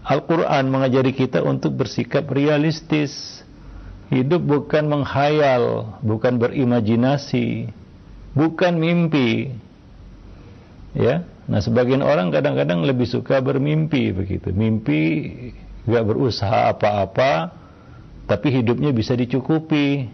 Al-Quran 0.05 0.69
mengajari 0.69 1.17
kita 1.17 1.41
untuk 1.41 1.81
bersikap 1.81 2.29
realistis. 2.29 3.41
Hidup 4.11 4.43
bukan 4.43 4.91
menghayal, 4.91 5.97
bukan 6.03 6.35
berimajinasi, 6.43 7.71
bukan 8.35 8.75
mimpi. 8.75 9.55
Ya, 10.99 11.23
nah 11.47 11.63
sebagian 11.63 12.03
orang 12.03 12.35
kadang-kadang 12.35 12.83
lebih 12.83 13.07
suka 13.07 13.39
bermimpi 13.39 14.11
begitu. 14.11 14.51
Mimpi 14.51 14.99
gak 15.87 16.11
berusaha 16.11 16.75
apa-apa, 16.75 17.60
tapi 18.31 18.55
hidupnya 18.55 18.95
bisa 18.95 19.19
dicukupi. 19.19 20.07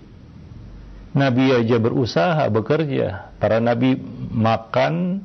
Nabi 1.13 1.53
aja 1.53 1.77
berusaha, 1.77 2.49
bekerja. 2.49 3.29
Para 3.37 3.61
nabi 3.61 4.01
makan, 4.33 5.21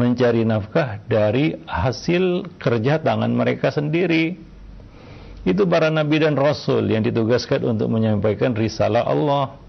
mencari 0.00 0.48
nafkah 0.48 1.04
dari 1.04 1.60
hasil 1.68 2.48
kerja 2.56 3.04
tangan 3.04 3.28
mereka 3.28 3.68
sendiri. 3.68 4.40
Itu 5.44 5.68
para 5.68 5.92
nabi 5.92 6.20
dan 6.20 6.36
rasul 6.36 6.88
yang 6.88 7.04
ditugaskan 7.04 7.76
untuk 7.76 7.92
menyampaikan 7.92 8.56
risalah 8.56 9.04
Allah. 9.04 9.60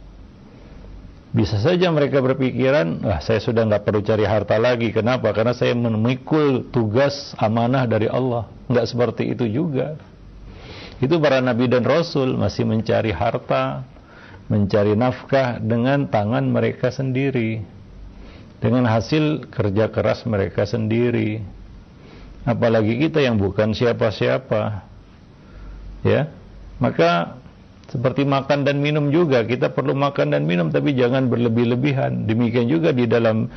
Bisa 1.31 1.55
saja 1.63 1.87
mereka 1.91 2.19
berpikiran, 2.19 3.07
wah 3.07 3.23
saya 3.23 3.39
sudah 3.39 3.63
nggak 3.63 3.87
perlu 3.87 4.03
cari 4.03 4.27
harta 4.27 4.59
lagi. 4.59 4.91
Kenapa? 4.91 5.31
Karena 5.31 5.55
saya 5.55 5.71
memikul 5.71 6.67
tugas 6.71 7.31
amanah 7.39 7.87
dari 7.87 8.11
Allah. 8.11 8.51
Nggak 8.67 8.85
seperti 8.91 9.31
itu 9.31 9.47
juga. 9.47 10.10
Itu 11.01 11.17
para 11.17 11.41
nabi 11.41 11.65
dan 11.65 11.81
rasul 11.81 12.37
masih 12.37 12.63
mencari 12.63 13.09
harta, 13.09 13.81
mencari 14.47 14.93
nafkah 14.93 15.57
dengan 15.57 16.05
tangan 16.05 16.45
mereka 16.45 16.93
sendiri 16.93 17.65
dengan 18.61 18.85
hasil 18.85 19.49
kerja 19.49 19.89
keras 19.89 20.23
mereka 20.29 20.63
sendiri. 20.69 21.41
Apalagi 22.45 23.01
kita 23.01 23.17
yang 23.17 23.41
bukan 23.41 23.73
siapa-siapa. 23.73 24.85
Ya. 26.05 26.29
Maka 26.77 27.41
Seperti 27.91 28.23
makan 28.23 28.63
dan 28.63 28.79
minum 28.79 29.11
juga, 29.11 29.43
kita 29.43 29.67
perlu 29.75 29.91
makan 29.91 30.31
dan 30.31 30.47
minum 30.47 30.71
tapi 30.71 30.95
jangan 30.95 31.27
berlebih-lebihan. 31.27 32.23
Demikian 32.23 32.71
juga 32.71 32.95
di 32.95 33.03
dalam 33.03 33.51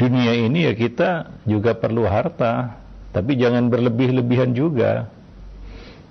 dunia 0.00 0.32
ini 0.32 0.64
ya 0.64 0.72
kita 0.72 1.28
juga 1.44 1.76
perlu 1.76 2.08
harta, 2.08 2.72
tapi 3.12 3.36
jangan 3.36 3.68
berlebih-lebihan 3.68 4.56
juga. 4.56 5.12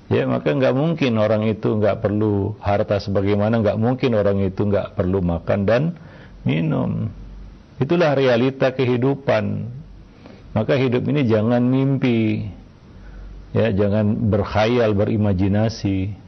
Ya 0.05 0.29
maka 0.29 0.53
nggak 0.53 0.75
mungkin 0.77 1.17
orang 1.17 1.49
itu 1.49 1.81
nggak 1.81 2.05
perlu 2.05 2.53
harta 2.61 3.01
sebagaimana 3.01 3.57
nggak 3.57 3.79
mungkin 3.81 4.13
orang 4.13 4.37
itu 4.45 4.61
nggak 4.61 4.93
perlu 4.93 5.17
makan 5.25 5.59
dan 5.65 5.83
minum. 6.45 7.09
Itulah 7.81 8.13
realita 8.13 8.69
kehidupan. 8.69 9.65
Maka 10.53 10.79
hidup 10.79 11.03
ini 11.11 11.27
jangan 11.27 11.59
mimpi, 11.67 12.47
ya 13.51 13.75
jangan 13.75 14.31
berkhayal, 14.31 14.95
berimajinasi 14.95 16.25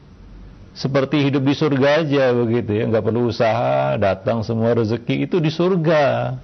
seperti 0.78 1.26
hidup 1.26 1.42
di 1.42 1.54
surga 1.58 2.06
aja 2.06 2.30
begitu 2.30 2.70
ya 2.70 2.86
nggak 2.86 3.02
perlu 3.02 3.34
usaha 3.34 3.98
datang 3.98 4.46
semua 4.46 4.78
rezeki 4.78 5.26
itu 5.26 5.42
di 5.42 5.50
surga 5.50 6.38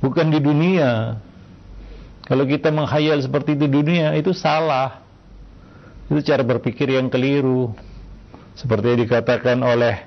bukan 0.00 0.32
di 0.32 0.40
dunia 0.40 1.20
kalau 2.24 2.48
kita 2.48 2.72
menghayal 2.72 3.20
seperti 3.20 3.52
itu 3.52 3.68
dunia 3.68 4.16
itu 4.16 4.32
salah 4.32 5.04
itu 6.06 6.20
cara 6.22 6.42
berpikir 6.46 6.86
yang 6.90 7.10
keliru. 7.10 7.74
Seperti 8.56 8.94
yang 8.94 9.00
dikatakan 9.04 9.58
oleh 9.60 10.06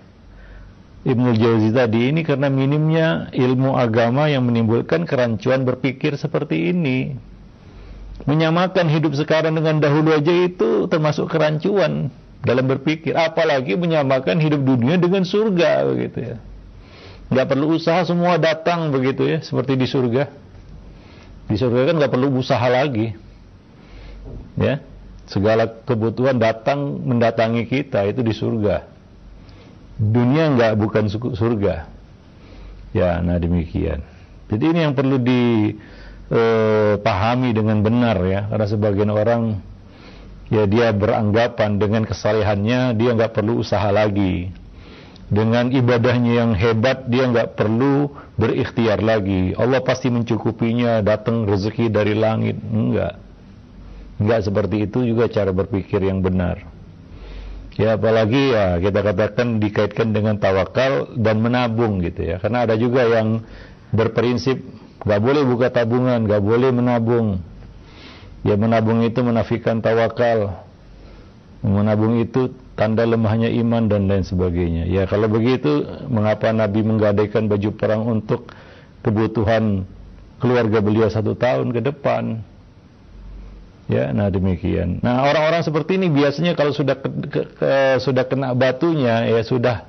Ibnu 1.05 1.31
Jauzi 1.37 1.69
tadi 1.71 2.11
ini 2.11 2.25
karena 2.25 2.49
minimnya 2.49 3.29
ilmu 3.31 3.77
agama 3.77 4.27
yang 4.27 4.47
menimbulkan 4.47 5.05
kerancuan 5.05 5.63
berpikir 5.67 6.15
seperti 6.17 6.73
ini. 6.73 7.15
Menyamakan 8.27 8.91
hidup 8.91 9.15
sekarang 9.15 9.55
dengan 9.55 9.79
dahulu 9.79 10.11
aja 10.11 10.31
itu 10.31 10.91
termasuk 10.91 11.31
kerancuan 11.31 12.11
dalam 12.43 12.67
berpikir. 12.67 13.15
Apalagi 13.15 13.79
menyamakan 13.79 14.43
hidup 14.43 14.59
dunia 14.59 14.99
dengan 14.99 15.23
surga 15.23 15.87
begitu 15.87 16.35
ya. 16.35 16.37
Nggak 17.29 17.47
perlu 17.47 17.77
usaha 17.77 18.01
semua 18.03 18.35
datang 18.41 18.89
begitu 18.89 19.23
ya 19.23 19.39
seperti 19.39 19.77
di 19.79 19.87
surga. 19.87 20.27
Di 21.47 21.55
surga 21.55 21.93
kan 21.93 21.95
nggak 21.95 22.11
perlu 22.11 22.27
usaha 22.33 22.67
lagi. 22.67 23.13
Ya 24.59 24.83
segala 25.29 25.69
kebutuhan 25.85 26.41
datang 26.41 27.05
mendatangi 27.05 27.69
kita 27.69 28.01
itu 28.09 28.25
di 28.25 28.33
surga. 28.33 28.89
Dunia 30.01 30.49
nggak 30.57 30.73
bukan 30.73 31.05
surga. 31.37 31.85
Ya 32.89 33.21
nah 33.21 33.37
demikian. 33.37 34.01
Jadi 34.49 34.65
ini 34.65 34.89
yang 34.89 34.97
perlu 34.97 35.21
dipahami 35.21 37.53
eh, 37.53 37.55
dengan 37.55 37.85
benar 37.85 38.17
ya. 38.25 38.49
Karena 38.49 38.65
sebagian 38.65 39.13
orang 39.13 39.61
ya 40.49 40.65
dia 40.65 40.89
beranggapan 40.89 41.77
dengan 41.77 42.09
kesalehannya 42.09 42.97
dia 42.97 43.13
nggak 43.13 43.37
perlu 43.37 43.61
usaha 43.61 43.93
lagi. 43.93 44.49
Dengan 45.29 45.69
ibadahnya 45.69 46.41
yang 46.41 46.57
hebat 46.57 47.05
dia 47.05 47.29
nggak 47.29 47.53
perlu 47.53 48.09
berikhtiar 48.33 48.97
lagi. 49.05 49.53
Allah 49.53 49.85
pasti 49.85 50.09
mencukupinya 50.09 51.05
datang 51.05 51.45
rezeki 51.45 51.93
dari 51.93 52.17
langit. 52.17 52.57
Enggak 52.57 53.28
enggak 54.19 54.45
seperti 54.45 54.85
itu 54.85 55.03
juga 55.07 55.31
cara 55.31 55.55
berpikir 55.55 56.03
yang 56.03 56.19
benar 56.19 56.67
ya 57.79 57.95
apalagi 57.95 58.51
ya 58.51 58.77
kita 58.83 58.99
katakan 58.99 59.63
dikaitkan 59.63 60.11
dengan 60.11 60.35
tawakal 60.35 61.15
dan 61.15 61.39
menabung 61.39 62.03
gitu 62.03 62.27
ya 62.27 62.35
karena 62.37 62.67
ada 62.67 62.75
juga 62.75 63.07
yang 63.07 63.41
berprinsip 63.95 64.59
nggak 65.07 65.21
boleh 65.23 65.43
buka 65.47 65.71
tabungan 65.71 66.27
nggak 66.27 66.43
boleh 66.43 66.69
menabung 66.75 67.39
Ya 68.43 68.55
menabung 68.55 69.03
itu 69.03 69.19
menafikan 69.19 69.83
tawakal. 69.83 70.63
Menabung 71.59 72.23
itu 72.23 72.55
tanda 72.79 73.03
lemahnya 73.03 73.51
iman 73.59 73.91
dan 73.91 74.07
lain 74.07 74.23
sebagainya. 74.23 74.87
Ya 74.87 75.03
kalau 75.03 75.27
begitu 75.27 75.83
mengapa 76.07 76.55
Nabi 76.55 76.87
menggadaikan 76.87 77.51
baju 77.51 77.69
perang 77.75 78.07
untuk 78.07 78.55
kebutuhan 79.03 79.83
keluarga 80.39 80.79
beliau 80.79 81.11
satu 81.11 81.35
tahun 81.35 81.75
ke 81.75 81.83
depan? 81.91 82.39
Ya, 83.89 84.13
nah 84.13 84.29
demikian. 84.29 85.01
Nah 85.01 85.25
orang-orang 85.25 85.65
seperti 85.65 85.97
ini 85.97 86.13
biasanya 86.13 86.53
kalau 86.53 86.69
sudah 86.69 86.93
ke, 87.01 87.09
ke, 87.09 87.41
ke, 87.57 87.71
sudah 87.97 88.21
kena 88.29 88.53
batunya, 88.53 89.25
ya 89.25 89.41
sudah 89.41 89.81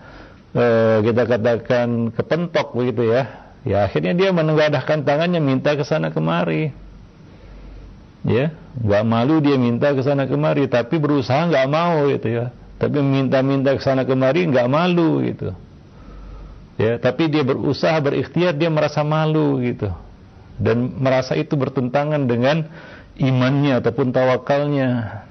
eh, 0.56 1.04
kita 1.04 1.22
katakan 1.28 2.08
kepentok 2.16 2.72
begitu 2.72 3.12
ya. 3.12 3.52
Ya 3.60 3.84
akhirnya 3.84 4.16
dia 4.16 4.32
menengadahkan 4.32 5.04
tangannya 5.04 5.36
minta 5.36 5.76
ke 5.76 5.84
sana 5.84 6.08
kemari 6.08 6.72
ya 8.26 8.52
nggak 8.76 9.04
malu 9.08 9.40
dia 9.40 9.56
minta 9.56 9.96
ke 9.96 10.02
sana 10.04 10.28
kemari 10.28 10.68
tapi 10.68 11.00
berusaha 11.00 11.48
nggak 11.48 11.68
mau 11.72 12.04
gitu 12.12 12.28
ya 12.28 12.46
tapi 12.76 13.00
minta-minta 13.00 13.76
ke 13.76 13.82
sana 13.82 14.04
kemari 14.04 14.44
nggak 14.48 14.68
malu 14.68 15.24
gitu 15.24 15.56
ya 16.76 17.00
tapi 17.00 17.32
dia 17.32 17.44
berusaha 17.44 17.96
berikhtiar 18.00 18.56
dia 18.56 18.68
merasa 18.68 19.00
malu 19.00 19.60
gitu 19.64 19.88
dan 20.60 20.92
merasa 21.00 21.32
itu 21.36 21.56
bertentangan 21.56 22.28
dengan 22.28 22.68
imannya 23.20 23.78
ataupun 23.85 24.11
tawakalnya 24.11 25.22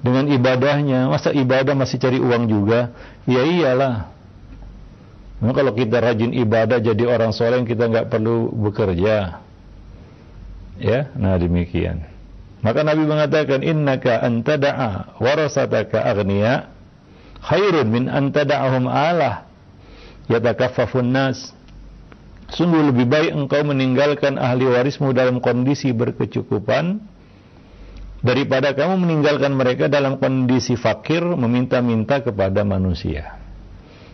dengan 0.00 0.30
ibadahnya. 0.30 1.10
Masa 1.10 1.34
ibadah 1.34 1.74
masih 1.74 1.98
cari 1.98 2.22
uang 2.22 2.46
juga? 2.46 2.94
Ya 3.26 3.42
iyalah. 3.42 4.14
Nah, 5.42 5.52
kalau 5.52 5.74
kita 5.74 5.98
rajin 5.98 6.32
ibadah 6.32 6.78
jadi 6.78 7.04
orang 7.04 7.34
soleh 7.34 7.60
kita 7.66 7.90
nggak 7.90 8.08
perlu 8.08 8.48
bekerja. 8.54 9.42
Ya, 10.78 11.10
nah 11.18 11.38
demikian. 11.38 12.06
Maka 12.64 12.80
Nabi 12.80 13.04
mengatakan 13.04 13.60
innaka 13.60 14.24
antada'a 14.24 15.20
warasataka 15.20 16.00
aghniya 16.00 16.72
khairun 17.44 17.86
min 17.92 18.04
antada'ahum 18.08 18.88
alah. 18.88 19.44
Yatakaffafun 20.32 21.12
nas. 21.12 21.52
Sungguh 22.54 22.86
lebih 22.94 23.10
baik 23.10 23.34
engkau 23.34 23.66
meninggalkan 23.66 24.38
ahli 24.38 24.70
warismu 24.70 25.10
dalam 25.10 25.42
kondisi 25.42 25.90
berkecukupan 25.90 27.02
daripada 28.22 28.70
kamu 28.70 28.94
meninggalkan 29.02 29.58
mereka 29.58 29.90
dalam 29.90 30.22
kondisi 30.22 30.78
fakir 30.78 31.26
meminta-minta 31.26 32.22
kepada 32.22 32.62
manusia. 32.62 33.42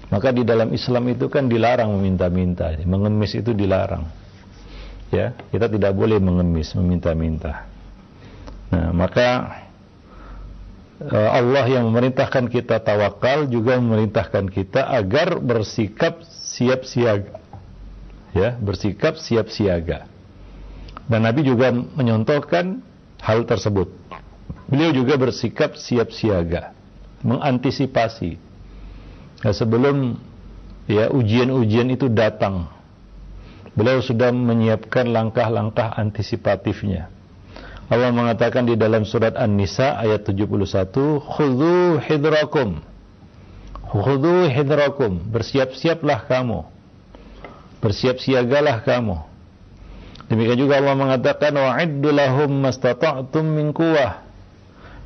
Maka 0.09 0.33
di 0.33 0.43
dalam 0.43 0.73
Islam 0.73 1.13
itu 1.13 1.29
kan 1.29 1.53
dilarang 1.53 1.93
meminta-minta, 2.01 2.73
mengemis 2.83 3.37
itu 3.37 3.53
dilarang. 3.53 4.09
Ya 5.13 5.37
kita 5.53 5.69
tidak 5.69 5.93
boleh 5.93 6.17
mengemis 6.17 6.73
meminta-minta. 6.73 7.69
Nah 8.73 8.89
maka 8.97 9.29
eh, 10.97 11.29
Allah 11.29 11.69
yang 11.69 11.93
memerintahkan 11.93 12.49
kita 12.49 12.81
tawakal 12.81 13.53
juga 13.53 13.77
memerintahkan 13.77 14.49
kita 14.49 14.89
agar 14.97 15.37
bersikap 15.45 16.25
siap 16.25 16.89
siaga 16.89 17.40
ya 18.37 18.55
bersikap 18.59 19.19
siap 19.19 19.51
siaga 19.51 20.07
dan 21.11 21.27
Nabi 21.27 21.47
juga 21.47 21.75
menyontohkan 21.75 22.83
hal 23.21 23.47
tersebut 23.47 23.91
beliau 24.71 24.91
juga 24.95 25.19
bersikap 25.19 25.75
siap 25.75 26.15
siaga 26.15 26.73
mengantisipasi 27.27 28.39
nah, 29.43 29.55
sebelum 29.55 30.19
ya 30.87 31.11
ujian-ujian 31.11 31.91
itu 31.95 32.07
datang 32.07 32.71
Beliau 33.71 34.03
sudah 34.03 34.35
menyiapkan 34.35 35.07
langkah-langkah 35.07 35.95
antisipatifnya. 35.95 37.07
Allah 37.91 38.11
mengatakan 38.15 38.67
di 38.67 38.75
dalam 38.75 39.07
surat 39.07 39.35
An-Nisa 39.39 39.99
ayat 39.99 40.27
71, 40.27 41.19
"Khudhu 41.23 41.99
hidrakum." 42.03 42.83
Khudhu 43.91 44.47
hidrakum, 44.51 45.19
bersiap-siaplah 45.35 46.27
kamu. 46.31 46.67
Bersiap 47.81 48.21
siagalah 48.21 48.85
kamu. 48.85 49.17
Demikian 50.31 50.61
juga 50.61 50.79
Allah 50.79 50.95
mengatakan 50.95 51.51
wa'iddu 51.51 52.09
lahum 52.13 52.51
mastata'tum 52.63 53.45
min. 53.45 53.75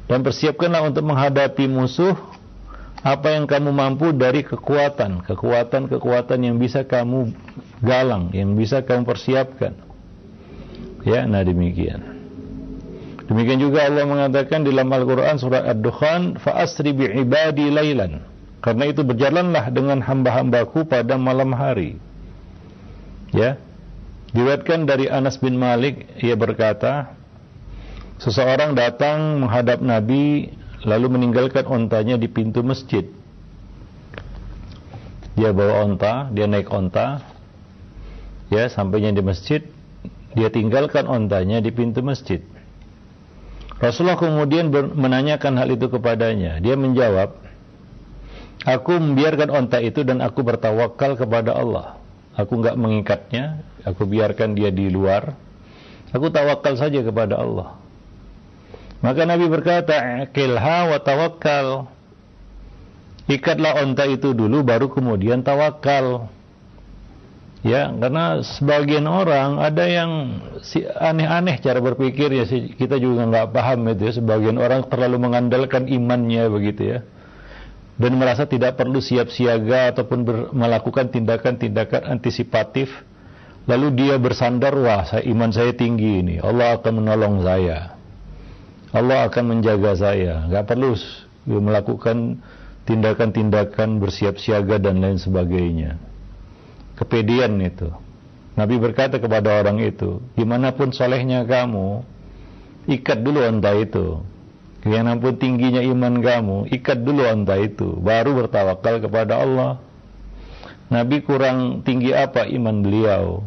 Dan 0.04 0.20
persiapkanlah 0.20 0.84
untuk 0.84 1.06
menghadapi 1.08 1.64
musuh 1.64 2.12
apa 3.00 3.36
yang 3.36 3.48
kamu 3.48 3.72
mampu 3.72 4.12
dari 4.12 4.44
kekuatan, 4.44 5.24
kekuatan-kekuatan 5.24 6.38
yang 6.40 6.56
bisa 6.60 6.84
kamu 6.84 7.32
galang 7.84 8.32
yang 8.32 8.56
bisa 8.56 8.80
kamu 8.80 9.04
persiapkan. 9.04 9.76
Ya, 11.04 11.28
nah 11.28 11.44
demikian. 11.44 12.00
Demikian 13.28 13.60
juga 13.60 13.88
Allah 13.88 14.04
mengatakan 14.04 14.64
di 14.64 14.72
dalam 14.72 14.88
Al-Quran 14.92 15.36
surah 15.40 15.68
Ad-Dukhan, 15.72 16.40
Fa'asri 16.40 16.92
laylan. 16.92 18.24
Karena 18.64 18.84
itu 18.88 19.04
berjalanlah 19.04 19.68
dengan 19.68 20.00
hamba-hambaku 20.00 20.88
pada 20.88 21.20
malam 21.20 21.52
hari. 21.52 22.00
Ya, 23.34 23.58
Diriwayatkan 24.34 24.86
dari 24.86 25.06
Anas 25.06 25.38
bin 25.38 25.58
Malik, 25.58 26.10
ia 26.18 26.34
berkata, 26.34 27.14
seseorang 28.18 28.74
datang 28.74 29.42
menghadap 29.42 29.78
Nabi 29.78 30.50
lalu 30.82 31.06
meninggalkan 31.18 31.66
ontanya 31.66 32.18
di 32.18 32.26
pintu 32.26 32.62
masjid. 32.66 33.06
Dia 35.38 35.54
bawa 35.54 35.86
onta, 35.86 36.30
dia 36.34 36.50
naik 36.50 36.66
onta, 36.70 37.22
ya 38.54 38.70
sampainya 38.70 39.10
di 39.14 39.22
masjid 39.24 39.62
dia 40.34 40.50
tinggalkan 40.50 41.06
ontanya 41.06 41.62
di 41.62 41.70
pintu 41.70 42.02
masjid 42.02 42.42
Rasulullah 43.78 44.18
kemudian 44.18 44.70
menanyakan 44.94 45.58
hal 45.58 45.68
itu 45.70 45.90
kepadanya 45.90 46.62
dia 46.62 46.74
menjawab 46.78 47.44
Aku 48.64 48.96
membiarkan 48.96 49.52
onta 49.52 49.76
itu 49.76 50.00
dan 50.08 50.24
aku 50.24 50.40
bertawakal 50.40 51.20
kepada 51.20 51.52
Allah. 51.52 52.00
Aku 52.34 52.58
nggak 52.58 52.74
mengikatnya, 52.74 53.62
aku 53.86 54.10
biarkan 54.10 54.58
dia 54.58 54.74
di 54.74 54.90
luar. 54.90 55.38
Aku 56.10 56.30
tawakal 56.34 56.74
saja 56.74 56.98
kepada 57.02 57.38
Allah. 57.38 57.78
Maka 59.02 59.22
Nabi 59.22 59.46
berkata, 59.46 60.26
"Kilha 60.34 60.90
wa 60.90 60.98
tawakkal." 60.98 61.90
Ikatlah 63.24 63.80
onta 63.80 64.04
itu 64.04 64.36
dulu 64.36 64.60
baru 64.60 64.92
kemudian 64.92 65.40
tawakal. 65.40 66.28
Ya, 67.64 67.88
karena 67.88 68.44
sebagian 68.44 69.08
orang 69.08 69.56
ada 69.56 69.88
yang 69.88 70.36
aneh-aneh 71.00 71.56
cara 71.64 71.80
berpikir 71.80 72.28
ya 72.28 72.44
kita 72.76 73.00
juga 73.00 73.24
nggak 73.24 73.56
paham 73.56 73.88
itu 73.88 74.12
ya. 74.12 74.12
Sebagian 74.20 74.60
orang 74.60 74.84
terlalu 74.92 75.16
mengandalkan 75.16 75.88
imannya 75.88 76.44
begitu 76.52 76.82
ya. 76.84 76.98
Dan 77.94 78.18
merasa 78.18 78.42
tidak 78.50 78.74
perlu 78.74 78.98
siap 78.98 79.30
siaga 79.30 79.94
ataupun 79.94 80.50
melakukan 80.50 81.14
tindakan-tindakan 81.14 82.10
antisipatif. 82.10 82.90
Lalu 83.64 83.96
dia 83.96 84.14
bersandar, 84.20 84.76
wah 84.76 85.08
saya, 85.08 85.24
iman 85.30 85.48
saya 85.48 85.72
tinggi 85.72 86.20
ini, 86.20 86.36
Allah 86.36 86.76
akan 86.76 87.00
menolong 87.00 87.40
saya. 87.40 87.96
Allah 88.92 89.24
akan 89.30 89.44
menjaga 89.56 89.96
saya. 89.96 90.44
Nggak 90.50 90.64
perlu 90.68 90.92
melakukan 91.48 92.44
tindakan-tindakan 92.84 93.96
bersiap 94.02 94.36
siaga 94.36 94.76
dan 94.76 95.00
lain 95.00 95.16
sebagainya. 95.16 95.96
Kepedian 96.94 97.56
itu. 97.64 97.88
Nabi 98.54 98.78
berkata 98.78 99.18
kepada 99.18 99.64
orang 99.64 99.82
itu, 99.82 100.22
di 100.38 100.46
mana 100.46 100.70
pun 100.70 100.94
solehnya 100.94 101.42
kamu, 101.42 102.06
ikat 102.86 103.18
dulu 103.18 103.42
onta 103.42 103.74
itu. 103.74 104.22
Di 104.84 104.92
mana 104.92 105.16
pun 105.16 105.32
tingginya 105.40 105.80
iman 105.80 106.20
kamu, 106.20 106.58
ikat 106.68 107.00
dulu 107.00 107.24
onta 107.24 107.56
itu, 107.56 107.96
baru 108.04 108.36
bertawakal 108.44 109.00
kepada 109.00 109.40
Allah. 109.40 109.80
Nabi 110.92 111.24
kurang 111.24 111.80
tinggi 111.80 112.12
apa 112.12 112.44
iman 112.44 112.84
beliau? 112.84 113.40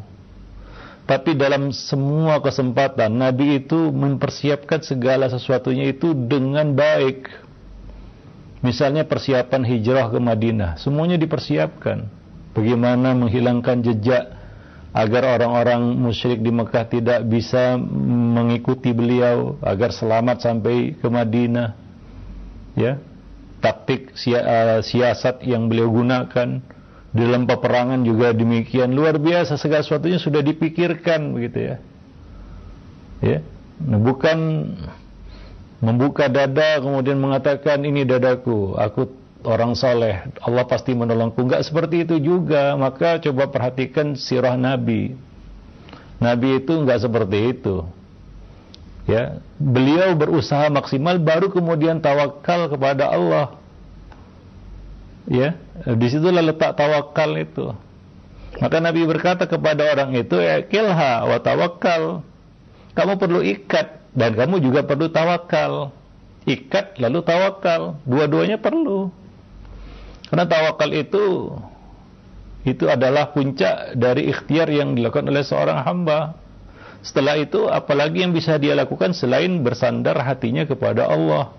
Tapi 1.06 1.38
dalam 1.38 1.70
semua 1.70 2.42
kesempatan, 2.42 3.14
Nabi 3.14 3.64
itu 3.64 3.94
mempersiapkan 3.94 4.82
segala 4.82 5.30
sesuatunya 5.30 5.94
itu 5.94 6.12
dengan 6.12 6.74
baik. 6.74 7.30
Misalnya 8.66 9.06
persiapan 9.06 9.62
hijrah 9.62 10.10
ke 10.10 10.18
Madinah, 10.18 10.82
semuanya 10.82 11.22
dipersiapkan 11.22 12.10
bagaimana 12.58 13.14
menghilangkan 13.14 13.86
jejak 13.86 14.37
agar 14.98 15.38
orang-orang 15.38 15.94
musyrik 15.94 16.42
di 16.42 16.50
Mekah 16.50 16.90
tidak 16.90 17.22
bisa 17.30 17.78
mengikuti 17.78 18.90
beliau 18.98 19.62
agar 19.62 19.94
selamat 19.94 20.42
sampai 20.42 20.98
ke 20.98 21.06
Madinah. 21.06 21.78
Ya 22.74 22.98
taktik 23.62 24.18
eh, 24.18 24.82
siasat 24.82 25.46
yang 25.46 25.70
beliau 25.70 25.94
gunakan 25.94 26.62
dalam 27.14 27.42
peperangan 27.46 28.02
juga 28.02 28.34
demikian. 28.34 28.90
Luar 28.90 29.22
biasa 29.22 29.62
segala 29.62 29.86
sesuatunya 29.86 30.18
sudah 30.18 30.42
dipikirkan 30.42 31.30
begitu 31.30 31.60
ya. 31.62 31.78
Ya 33.22 33.40
nah, 33.78 34.02
bukan 34.02 34.38
membuka 35.78 36.26
dada 36.26 36.82
kemudian 36.82 37.22
mengatakan 37.22 37.86
ini 37.86 38.02
dadaku 38.02 38.74
aku 38.74 39.14
orang 39.46 39.78
soleh, 39.78 40.26
Allah 40.42 40.66
pasti 40.66 40.96
menolongku. 40.98 41.38
Enggak 41.44 41.66
seperti 41.66 42.08
itu 42.08 42.16
juga. 42.18 42.74
Maka 42.80 43.22
coba 43.22 43.50
perhatikan 43.52 44.18
sirah 44.18 44.58
Nabi. 44.58 45.14
Nabi 46.18 46.64
itu 46.64 46.74
enggak 46.74 47.06
seperti 47.06 47.58
itu. 47.58 47.86
Ya, 49.08 49.40
beliau 49.56 50.12
berusaha 50.20 50.68
maksimal 50.68 51.16
baru 51.16 51.48
kemudian 51.48 52.04
tawakal 52.04 52.68
kepada 52.68 53.08
Allah. 53.08 53.56
Ya, 55.28 55.56
di 55.84 56.08
situlah 56.12 56.44
letak 56.44 56.76
tawakal 56.76 57.36
itu. 57.40 57.72
Maka 58.58 58.84
Nabi 58.84 59.08
berkata 59.08 59.48
kepada 59.48 59.96
orang 59.96 60.12
itu, 60.12 60.36
ya 60.40 60.60
kilha 60.66 61.24
wa 61.24 61.38
tawakal. 61.40 62.26
Kamu 62.98 63.14
perlu 63.16 63.40
ikat 63.46 64.12
dan 64.12 64.34
kamu 64.34 64.60
juga 64.60 64.84
perlu 64.84 65.08
tawakal. 65.08 65.94
Ikat 66.48 67.00
lalu 67.00 67.20
tawakal, 67.24 68.02
dua-duanya 68.04 68.60
perlu. 68.60 69.12
Karena 70.28 70.46
tawakal 70.48 70.92
itu 70.92 71.56
itu 72.68 72.84
adalah 72.92 73.32
puncak 73.32 73.96
dari 73.96 74.28
ikhtiar 74.28 74.68
yang 74.68 74.92
dilakukan 74.92 75.32
oleh 75.32 75.44
seorang 75.44 75.88
hamba. 75.88 76.36
Setelah 77.00 77.40
itu 77.40 77.72
apalagi 77.72 78.28
yang 78.28 78.36
bisa 78.36 78.60
dia 78.60 78.76
lakukan 78.76 79.16
selain 79.16 79.64
bersandar 79.64 80.20
hatinya 80.20 80.68
kepada 80.68 81.08
Allah. 81.08 81.56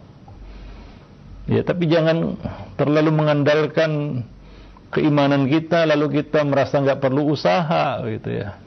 Ya, 1.48 1.64
tapi 1.64 1.88
jangan 1.88 2.36
terlalu 2.76 3.08
mengandalkan 3.08 4.20
keimanan 4.92 5.48
kita 5.48 5.88
lalu 5.88 6.20
kita 6.20 6.44
merasa 6.44 6.76
nggak 6.80 7.00
perlu 7.00 7.32
usaha 7.32 8.04
gitu 8.04 8.28
ya. 8.28 8.60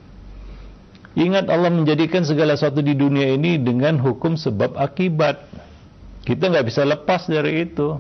Ingat 1.14 1.52
Allah 1.52 1.70
menjadikan 1.70 2.24
segala 2.24 2.56
sesuatu 2.56 2.80
di 2.80 2.96
dunia 2.96 3.36
ini 3.36 3.60
dengan 3.62 4.00
hukum 4.00 4.34
sebab 4.34 4.80
akibat. 4.80 5.44
Kita 6.24 6.48
nggak 6.50 6.66
bisa 6.66 6.88
lepas 6.88 7.28
dari 7.28 7.68
itu. 7.68 8.00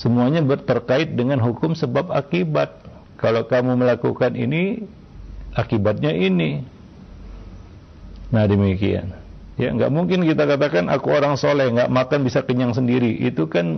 Semuanya 0.00 0.40
terkait 0.64 1.12
dengan 1.12 1.44
hukum 1.44 1.76
sebab 1.76 2.08
akibat. 2.08 2.72
Kalau 3.20 3.44
kamu 3.44 3.76
melakukan 3.76 4.32
ini, 4.32 4.88
akibatnya 5.52 6.16
ini. 6.16 6.64
Nah 8.32 8.48
demikian. 8.48 9.12
Ya 9.60 9.76
nggak 9.76 9.92
mungkin 9.92 10.24
kita 10.24 10.48
katakan 10.48 10.88
aku 10.88 11.12
orang 11.12 11.36
soleh 11.36 11.68
nggak 11.68 11.92
makan 11.92 12.24
bisa 12.24 12.40
kenyang 12.40 12.72
sendiri. 12.72 13.12
Itu 13.12 13.44
kan 13.44 13.68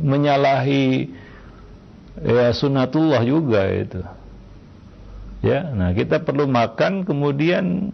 menyalahi 0.00 1.12
ya 2.24 2.56
sunatullah 2.56 3.20
juga 3.28 3.68
itu. 3.68 4.00
Ya, 5.40 5.72
nah 5.72 5.92
kita 5.96 6.20
perlu 6.20 6.44
makan 6.48 7.04
kemudian 7.04 7.92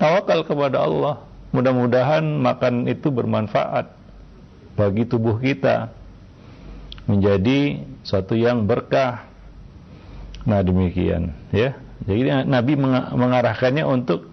tawakal 0.00 0.44
kepada 0.44 0.84
Allah. 0.84 1.20
Mudah-mudahan 1.52 2.24
makan 2.40 2.88
itu 2.88 3.12
bermanfaat 3.12 3.92
bagi 4.76 5.04
tubuh 5.04 5.36
kita 5.36 5.92
menjadi 7.04 7.84
suatu 8.04 8.36
yang 8.36 8.64
berkah. 8.64 9.28
Nah 10.44 10.60
demikian 10.60 11.32
ya. 11.52 11.76
Jadi 12.04 12.44
Nabi 12.44 12.76
mengarahkannya 13.16 13.84
untuk 13.88 14.28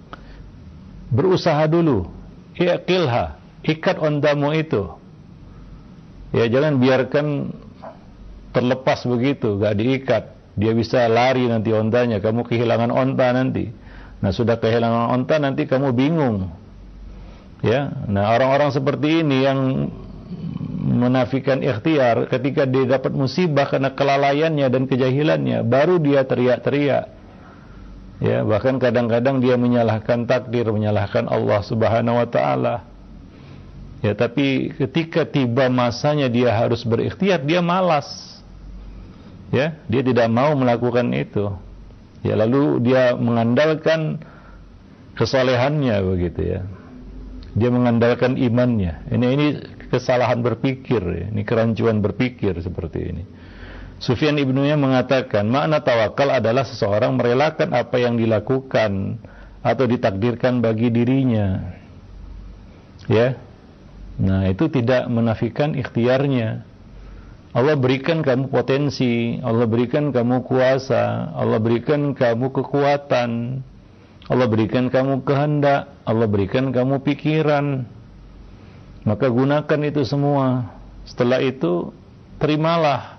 berusaha 1.12 1.63
dulu. 1.71 2.12
Iqilha, 2.55 3.39
ikat 3.63 3.97
ondamu 3.99 4.51
itu. 4.51 4.91
Ya 6.36 6.47
jangan 6.51 6.79
biarkan 6.79 7.55
terlepas 8.51 9.07
begitu, 9.07 9.55
gak 9.60 9.75
diikat. 9.79 10.23
Dia 10.60 10.75
bisa 10.75 11.07
lari 11.07 11.47
nanti 11.47 11.71
ontanya, 11.71 12.19
kamu 12.19 12.43
kehilangan 12.43 12.91
onta 12.91 13.31
nanti. 13.31 13.71
Nah 14.19 14.31
sudah 14.36 14.60
kehilangan 14.60 15.15
onta 15.15 15.39
nanti 15.39 15.63
kamu 15.63 15.95
bingung. 15.95 16.51
Ya, 17.62 17.93
nah 18.10 18.34
orang-orang 18.34 18.73
seperti 18.73 19.21
ini 19.21 19.45
yang 19.45 19.60
menafikan 20.82 21.62
ikhtiar 21.62 22.26
ketika 22.26 22.65
dia 22.65 22.98
dapat 22.98 23.13
musibah 23.13 23.70
karena 23.70 23.94
kelalaiannya 23.94 24.67
dan 24.67 24.84
kejahilannya 24.89 25.62
baru 25.62 26.02
dia 26.02 26.26
teriak-teriak. 26.26 27.06
Ya 28.22 28.46
bahkan 28.46 28.78
kadang-kadang 28.78 29.41
dia 29.41 29.58
menyalahkan 29.58 30.30
takdir 30.30 30.70
menyalahkan 30.70 31.26
Allah 31.30 31.62
Subhanahu 31.65 32.22
wa 32.22 32.28
taala. 32.30 32.76
Ya 34.02 34.17
tapi 34.17 34.74
ketika 34.78 35.26
tiba 35.26 35.70
masanya 35.70 36.26
dia 36.26 36.50
harus 36.54 36.82
berikhtiar 36.82 37.41
dia 37.46 37.62
malas. 37.62 38.41
Ya 39.54 39.78
dia 39.86 40.02
tidak 40.02 40.30
mau 40.30 40.54
melakukan 40.58 41.13
itu. 41.13 41.54
Ya 42.22 42.38
lalu 42.38 42.82
dia 42.82 43.17
mengandalkan 43.17 44.22
kesolehannya 45.17 45.98
begitu 46.06 46.41
ya. 46.41 46.62
Dia 47.58 47.70
mengandalkan 47.74 48.38
imannya. 48.38 49.02
Ini 49.12 49.26
ini 49.34 49.48
kesalahan 49.91 50.39
berpikir, 50.39 51.30
ini 51.30 51.43
kerancuan 51.43 51.99
berpikir 51.99 52.56
seperti 52.63 52.99
ini. 53.12 53.23
Sufyan 54.01 54.39
ibnunya 54.41 54.73
mengatakan 54.80 55.45
makna 55.45 55.86
tawakal 55.86 56.34
adalah 56.34 56.65
seseorang 56.65 57.21
merelakan 57.21 57.77
apa 57.77 58.01
yang 58.01 58.17
dilakukan 58.17 59.21
atau 59.62 59.86
ditakdirkan 59.86 60.58
bagi 60.58 60.89
dirinya. 60.89 61.77
Ya. 63.06 63.38
Nah, 64.17 64.49
itu 64.49 64.73
tidak 64.73 65.06
menafikan 65.06 65.77
ikhtiarnya. 65.77 66.65
Allah 67.51 67.75
berikan 67.75 68.23
kamu 68.23 68.47
potensi, 68.47 69.38
Allah 69.43 69.67
berikan 69.67 70.10
kamu 70.10 70.47
kuasa, 70.49 71.36
Allah 71.36 71.60
berikan 71.60 72.15
kamu 72.15 72.47
kekuatan, 72.58 73.60
Allah 74.32 74.47
berikan 74.47 74.88
kamu 74.88 75.27
kehendak, 75.27 75.91
Allah 76.08 76.27
berikan 76.32 76.71
kamu 76.71 77.04
pikiran, 77.04 77.86
maka 79.01 79.25
gunakan 79.29 79.79
itu 79.87 80.01
semua. 80.05 80.77
Setelah 81.09 81.41
itu 81.41 81.89
terimalah, 82.37 83.17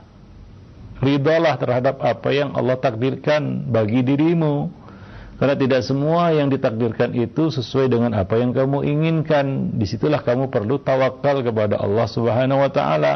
ridalah 1.02 1.58
terhadap 1.58 1.98
apa 1.98 2.30
yang 2.30 2.54
Allah 2.54 2.78
takdirkan 2.78 3.66
bagi 3.66 4.06
dirimu. 4.06 4.70
Karena 5.42 5.58
tidak 5.58 5.82
semua 5.82 6.30
yang 6.30 6.54
ditakdirkan 6.54 7.18
itu 7.18 7.50
sesuai 7.50 7.90
dengan 7.90 8.14
apa 8.14 8.38
yang 8.38 8.54
kamu 8.54 8.86
inginkan. 8.86 9.74
Di 9.74 9.90
situlah 9.90 10.22
kamu 10.22 10.54
perlu 10.54 10.78
tawakal 10.78 11.42
kepada 11.42 11.82
Allah 11.82 12.06
Subhanahu 12.06 12.62
Wa 12.62 12.70
Taala. 12.70 13.14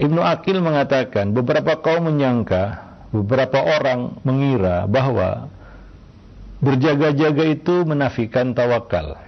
Ibnu 0.00 0.20
Akil 0.24 0.64
mengatakan 0.64 1.36
beberapa 1.36 1.76
kaum 1.84 2.08
menyangka, 2.08 2.80
beberapa 3.12 3.60
orang 3.60 4.16
mengira 4.24 4.88
bahwa 4.88 5.52
berjaga-jaga 6.64 7.44
itu 7.52 7.84
menafikan 7.84 8.56
tawakal. 8.56 9.25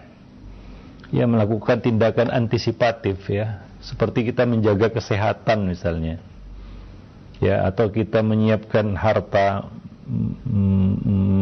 Ya 1.08 1.24
melakukan 1.24 1.80
tindakan 1.80 2.28
antisipatif 2.28 3.32
ya, 3.32 3.64
seperti 3.80 4.28
kita 4.28 4.44
menjaga 4.44 4.92
kesehatan 4.92 5.64
misalnya. 5.64 6.20
Ya, 7.38 7.64
atau 7.64 7.88
kita 7.88 8.20
menyiapkan 8.20 8.92
harta 8.98 9.70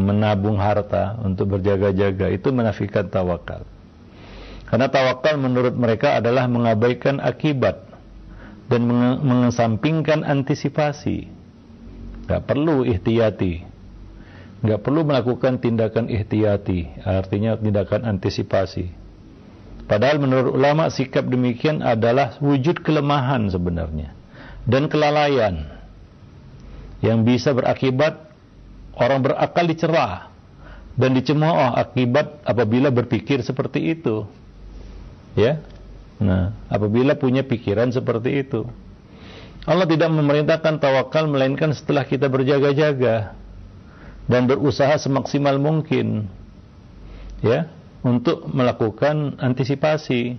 menabung 0.07 0.59
harta 0.59 1.15
untuk 1.23 1.57
berjaga-jaga 1.57 2.31
itu 2.35 2.51
menafikan 2.51 3.07
tawakal. 3.07 3.63
Karena 4.67 4.91
tawakal 4.91 5.39
menurut 5.39 5.75
mereka 5.79 6.19
adalah 6.19 6.51
mengabaikan 6.51 7.23
akibat 7.23 7.87
dan 8.67 8.83
mengesampingkan 9.23 10.27
antisipasi. 10.27 11.31
Gak 12.27 12.43
perlu 12.51 12.83
ihtiyati. 12.83 13.63
Gak 14.67 14.83
perlu 14.83 15.07
melakukan 15.07 15.63
tindakan 15.63 16.11
ihtiyati, 16.11 17.07
artinya 17.07 17.55
tindakan 17.55 18.03
antisipasi. 18.03 19.06
Padahal 19.87 20.19
menurut 20.19 20.51
ulama 20.55 20.91
sikap 20.91 21.27
demikian 21.31 21.79
adalah 21.79 22.35
wujud 22.43 22.83
kelemahan 22.83 23.47
sebenarnya 23.47 24.11
dan 24.67 24.91
kelalaian 24.91 25.63
yang 26.99 27.23
bisa 27.23 27.55
berakibat 27.55 28.19
orang 28.99 29.23
berakal 29.23 29.63
dicerah 29.63 30.35
dan 30.99 31.15
dicemooh 31.15 31.79
akibat 31.79 32.43
apabila 32.43 32.91
berpikir 32.91 33.47
seperti 33.47 33.95
itu. 33.95 34.27
Ya, 35.39 35.63
Nah, 36.17 36.57
apabila 36.73 37.13
punya 37.17 37.45
pikiran 37.45 37.93
seperti 37.93 38.41
itu. 38.41 38.65
Allah 39.67 39.85
tidak 39.85 40.09
memerintahkan 40.15 40.79
tawakal 40.79 41.27
melainkan 41.27 41.75
setelah 41.75 42.07
kita 42.07 42.31
berjaga-jaga 42.31 43.35
dan 44.31 44.47
berusaha 44.47 44.95
semaksimal 44.95 45.59
mungkin 45.59 46.31
ya 47.43 47.67
untuk 48.07 48.47
melakukan 48.55 49.35
antisipasi. 49.43 50.39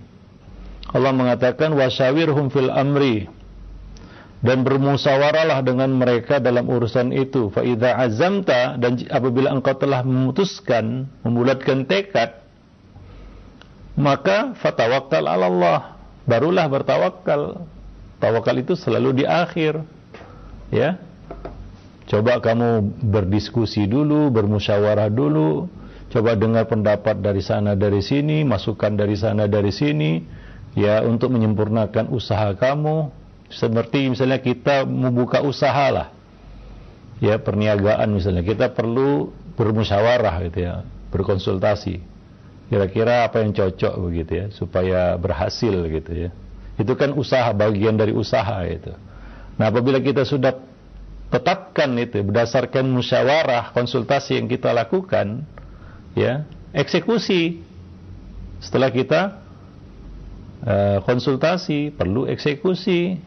Allah 0.88 1.12
mengatakan 1.12 1.76
wasyawirhum 1.76 2.48
fil 2.48 2.72
amri. 2.72 3.28
Dan 4.38 4.62
bermusyawarahlah 4.62 5.60
dengan 5.66 5.92
mereka 5.92 6.40
dalam 6.40 6.70
urusan 6.70 7.12
itu. 7.12 7.52
Fa 7.52 7.66
idza 7.66 7.92
azamta 7.92 8.78
dan 8.80 8.96
apabila 9.10 9.50
engkau 9.52 9.74
telah 9.76 10.00
memutuskan, 10.06 11.10
membulatkan 11.26 11.84
tekad, 11.84 12.38
maka 13.98 14.54
fatawakkal 14.62 15.26
Allah 15.26 15.98
barulah 16.22 16.64
bertawakal. 16.70 17.66
Tawakal 18.22 18.56
itu 18.62 18.78
selalu 18.78 19.22
di 19.22 19.24
akhir. 19.26 19.82
Ya. 20.70 21.02
Coba 22.08 22.40
kamu 22.40 22.96
berdiskusi 23.04 23.84
dulu 23.84 24.32
bermusyawarah 24.32 25.12
dulu 25.12 25.68
coba 26.08 26.34
dengar 26.34 26.64
pendapat 26.68 27.20
dari 27.20 27.44
sana 27.44 27.76
dari 27.76 28.00
sini 28.00 28.44
masukan 28.44 28.96
dari 28.96 29.16
sana 29.16 29.44
dari 29.44 29.68
sini 29.68 30.24
ya 30.76 31.04
untuk 31.04 31.32
menyempurnakan 31.32 32.12
usaha 32.12 32.52
kamu. 32.56 33.12
Seperti 33.48 34.12
misalnya 34.12 34.44
kita 34.44 34.84
membuka 34.84 35.40
usaha 35.40 35.88
lah 35.88 36.08
ya 37.20 37.40
perniagaan 37.40 38.12
misalnya. 38.12 38.44
Kita 38.44 38.72
perlu 38.72 39.32
bermusyawarah 39.56 40.36
gitu 40.48 40.58
ya 40.68 40.84
berkonsultasi. 41.08 42.04
Kira-kira 42.68 43.24
apa 43.24 43.40
yang 43.40 43.56
cocok 43.56 43.94
begitu 44.04 44.32
ya 44.36 44.46
supaya 44.52 45.16
berhasil 45.16 45.72
gitu 45.88 46.28
ya. 46.28 46.30
Itu 46.76 46.92
kan 46.94 47.16
usaha 47.16 47.48
bagian 47.56 47.96
dari 47.96 48.12
usaha 48.12 48.60
itu. 48.68 48.92
Nah 49.56 49.72
apabila 49.72 49.98
kita 49.98 50.28
sudah 50.28 50.54
tetapkan 51.28 51.92
itu 51.96 52.20
berdasarkan 52.24 52.88
musyawarah 52.88 53.72
konsultasi 53.72 54.36
yang 54.40 54.48
kita 54.48 54.72
lakukan 54.72 55.44
ya 56.16 56.48
eksekusi 56.72 57.60
setelah 58.60 58.92
kita 58.92 59.40
uh, 60.64 60.98
konsultasi 61.04 61.92
perlu 61.92 62.28
eksekusi 62.30 63.18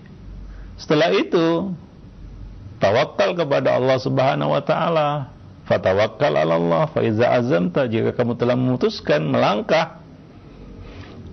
setelah 0.79 1.13
itu 1.13 1.73
tawakal 2.81 3.37
kepada 3.37 3.77
Allah 3.77 3.97
Subhanahu 4.01 4.53
wa 4.53 4.63
taala 4.63 5.09
Fatawakkal 5.61 6.35
Allah 6.35 6.89
fa 6.89 6.99
iza 6.99 7.31
azamta 7.31 7.87
jika 7.87 8.11
kamu 8.11 8.35
telah 8.35 8.59
memutuskan 8.59 9.23
melangkah 9.23 10.01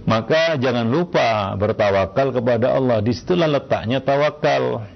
maka 0.08 0.56
jangan 0.56 0.88
lupa 0.88 1.52
bertawakal 1.60 2.32
kepada 2.32 2.72
Allah. 2.72 3.04
Di 3.04 3.12
situlah 3.12 3.44
letaknya 3.44 4.00
tawakal. 4.00 4.88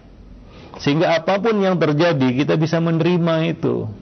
Sehingga 0.80 1.20
apa 1.20 1.36
pun 1.36 1.60
yang 1.60 1.76
terjadi 1.76 2.32
kita 2.32 2.56
bisa 2.56 2.80
menerima 2.80 3.52
itu. 3.52 3.92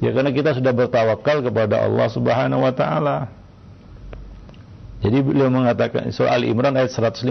Ya 0.00 0.16
karena 0.16 0.32
kita 0.32 0.56
sudah 0.56 0.72
bertawakal 0.72 1.44
kepada 1.44 1.84
Allah 1.84 2.08
Subhanahu 2.08 2.64
wa 2.64 2.72
taala. 2.72 3.28
Jadi 5.00 5.16
beliau 5.24 5.48
mengatakan 5.48 6.12
surah 6.12 6.40
Imran 6.40 6.76
ayat 6.76 6.92
159 6.92 7.28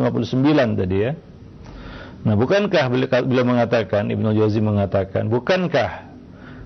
tadi 0.77 0.97
ya. 1.05 1.13
Nah, 2.19 2.35
bukankah 2.35 2.91
beliau 3.23 3.45
mengatakan 3.47 4.11
Ibnu 4.11 4.35
Jauzi 4.35 4.59
mengatakan, 4.59 5.31
bukankah 5.31 6.09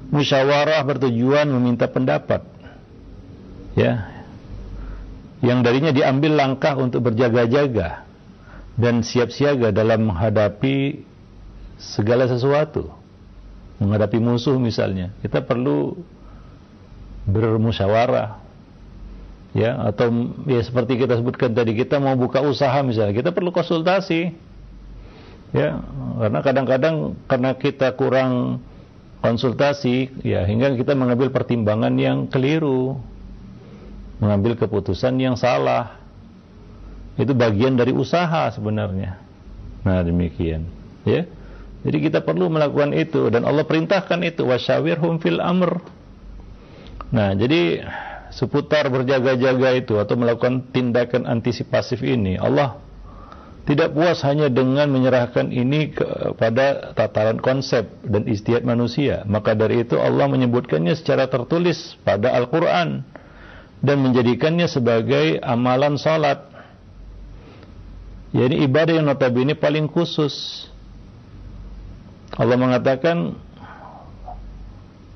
musyawarah 0.10 0.82
bertujuan 0.82 1.46
meminta 1.50 1.90
pendapat 1.90 2.46
ya 3.74 4.14
yang 5.42 5.66
darinya 5.66 5.90
diambil 5.90 6.38
langkah 6.38 6.78
untuk 6.78 7.10
berjaga-jaga 7.10 8.06
dan 8.78 9.02
siap 9.02 9.34
siaga 9.34 9.74
dalam 9.74 10.08
menghadapi 10.10 11.04
segala 11.82 12.30
sesuatu 12.30 12.94
menghadapi 13.82 14.18
musuh 14.22 14.58
misalnya 14.62 15.14
kita 15.26 15.42
perlu 15.42 15.98
bermusyawarah 17.26 18.42
ya 19.54 19.78
atau 19.94 20.10
ya 20.50 20.60
seperti 20.66 20.98
kita 20.98 21.18
sebutkan 21.18 21.54
tadi 21.54 21.78
kita 21.78 22.02
mau 22.02 22.18
buka 22.18 22.42
usaha 22.42 22.82
misalnya 22.82 23.14
kita 23.14 23.30
perlu 23.30 23.54
konsultasi 23.54 24.34
ya 25.54 25.78
karena 26.20 26.40
kadang-kadang 26.42 26.96
karena 27.30 27.52
kita 27.54 27.94
kurang 27.94 28.60
konsultasi 29.22 30.10
ya 30.26 30.44
hingga 30.44 30.74
kita 30.76 30.98
mengambil 30.98 31.30
pertimbangan 31.30 31.94
yang 31.96 32.26
keliru 32.28 32.98
mengambil 34.18 34.58
keputusan 34.58 35.16
yang 35.22 35.38
salah 35.38 36.04
itu 37.14 37.30
bagian 37.38 37.78
dari 37.78 37.94
usaha 37.94 38.50
sebenarnya. 38.50 39.22
Nah 39.86 40.02
demikian 40.02 40.66
ya 41.06 41.30
jadi 41.84 41.98
kita 42.00 42.20
perlu 42.24 42.48
melakukan 42.48 42.96
itu 42.96 43.28
dan 43.30 43.44
Allah 43.44 43.68
perintahkan 43.68 44.20
itu 44.24 44.48
wasyawirhum 44.48 45.20
fil 45.20 45.44
amr 45.44 45.84
nah 47.14 47.36
jadi 47.36 47.86
seputar 48.34 48.90
berjaga-jaga 48.90 49.78
itu 49.78 50.00
atau 50.02 50.16
melakukan 50.18 50.66
tindakan 50.74 51.30
antisipasif 51.30 52.02
ini 52.02 52.40
Allah 52.42 52.84
tidak 53.64 53.96
puas 53.96 54.20
hanya 54.28 54.52
dengan 54.52 54.92
menyerahkan 54.92 55.48
ini 55.48 55.96
kepada 55.96 56.92
tataran 57.00 57.40
konsep 57.40 57.88
dan 58.04 58.28
istiadat 58.28 58.68
manusia. 58.68 59.24
Maka 59.24 59.56
dari 59.56 59.88
itu 59.88 59.96
Allah 59.96 60.28
menyebutkannya 60.28 60.92
secara 61.00 61.32
tertulis 61.32 61.96
pada 62.04 62.36
Al-Quran 62.36 63.08
dan 63.80 63.98
menjadikannya 64.04 64.68
sebagai 64.68 65.40
amalan 65.40 65.96
salat. 65.96 66.44
Jadi 68.36 68.68
ibadah 68.68 69.00
yang 69.00 69.08
notabene 69.08 69.56
paling 69.56 69.88
khusus. 69.88 70.68
Allah 72.34 72.58
mengatakan 72.58 73.38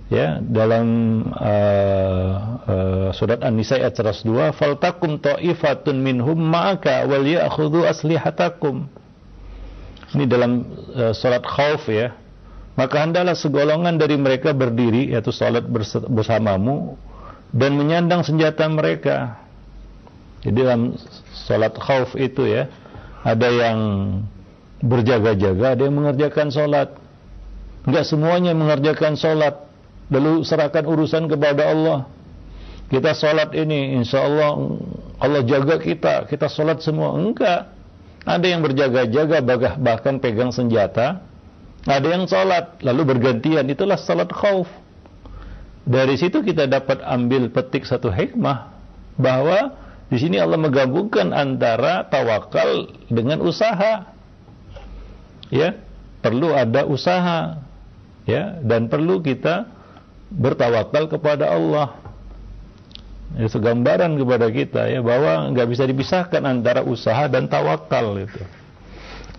ya 0.07 0.37
dalam 0.39 0.85
uh, 1.33 2.31
uh, 2.63 3.09
surat 3.17 3.41
An-Nisa 3.41 3.81
ayat 3.81 3.97
102 3.97 4.53
faltakum 4.53 5.17
ta'ifatun 5.17 5.97
minhum 5.97 6.37
ma'aka 6.37 7.09
wal 7.09 7.25
ya'khudhu 7.25 7.83
aslihatakum. 7.89 8.85
Ini 10.13 10.23
dalam 10.29 10.63
uh, 10.93 11.11
salat 11.11 11.43
khauf 11.43 11.89
ya. 11.89 12.13
Maka 12.77 13.01
hendaklah 13.01 13.33
segolongan 13.33 13.97
dari 13.97 14.21
mereka 14.21 14.53
berdiri 14.53 15.09
yaitu 15.09 15.33
salat 15.33 15.65
bersamamu 16.05 16.93
dan 17.49 17.73
menyandang 17.73 18.21
senjata 18.21 18.69
mereka. 18.69 19.41
Jadi 20.45 20.53
dalam 20.61 20.93
salat 21.33 21.73
khauf 21.73 22.13
itu 22.13 22.45
ya 22.45 22.69
ada 23.25 23.49
yang 23.49 23.79
berjaga-jaga 24.77 25.73
ada 25.73 25.81
yang 25.89 25.97
mengerjakan 25.97 26.53
salat 26.53 26.93
enggak 27.87 28.05
semuanya 28.05 28.51
mengerjakan 28.51 29.15
salat 29.15 29.67
lalu 30.11 30.43
serahkan 30.43 30.83
urusan 30.87 31.27
kepada 31.31 31.71
Allah. 31.71 31.99
Kita 32.87 33.11
sholat 33.11 33.51
ini, 33.51 33.99
insya 33.99 34.23
Allah 34.23 34.79
Allah 35.19 35.43
jaga 35.43 35.75
kita, 35.75 36.23
kita 36.31 36.47
sholat 36.47 36.79
semua. 36.79 37.15
Enggak. 37.19 37.75
Ada 38.27 38.43
yang 38.47 38.59
berjaga-jaga 38.63 39.39
bahkan 39.79 40.19
pegang 40.19 40.51
senjata. 40.51 41.23
Ada 41.87 42.07
yang 42.07 42.23
sholat 42.27 42.79
lalu 42.83 43.15
bergantian. 43.15 43.67
Itulah 43.67 43.95
sholat 43.99 44.27
khauf. 44.31 44.67
Dari 45.87 46.19
situ 46.19 46.43
kita 46.43 46.67
dapat 46.67 46.99
ambil 47.07 47.47
petik 47.47 47.87
satu 47.87 48.11
hikmah 48.11 48.75
bahwa 49.15 49.71
di 50.11 50.19
sini 50.19 50.39
Allah 50.39 50.59
menggabungkan 50.59 51.31
antara 51.31 52.03
tawakal 52.07 52.91
dengan 53.07 53.39
usaha. 53.43 54.15
ya 55.47 55.79
perlu 56.19 56.51
ada 56.51 56.83
usaha 56.83 57.66
ya 58.27 58.59
dan 58.61 58.91
perlu 58.91 59.23
kita 59.23 59.71
bertawakal 60.29 61.07
kepada 61.07 61.47
Allah. 61.55 61.95
Itu 63.39 63.59
gambaran 63.59 64.15
kepada 64.15 64.47
kita 64.51 64.87
ya 64.87 64.99
bahwa 65.03 65.51
nggak 65.51 65.67
bisa 65.67 65.83
dipisahkan 65.83 66.43
antara 66.43 66.83
usaha 66.83 67.27
dan 67.27 67.47
tawakal 67.47 68.15
itu. 68.19 68.43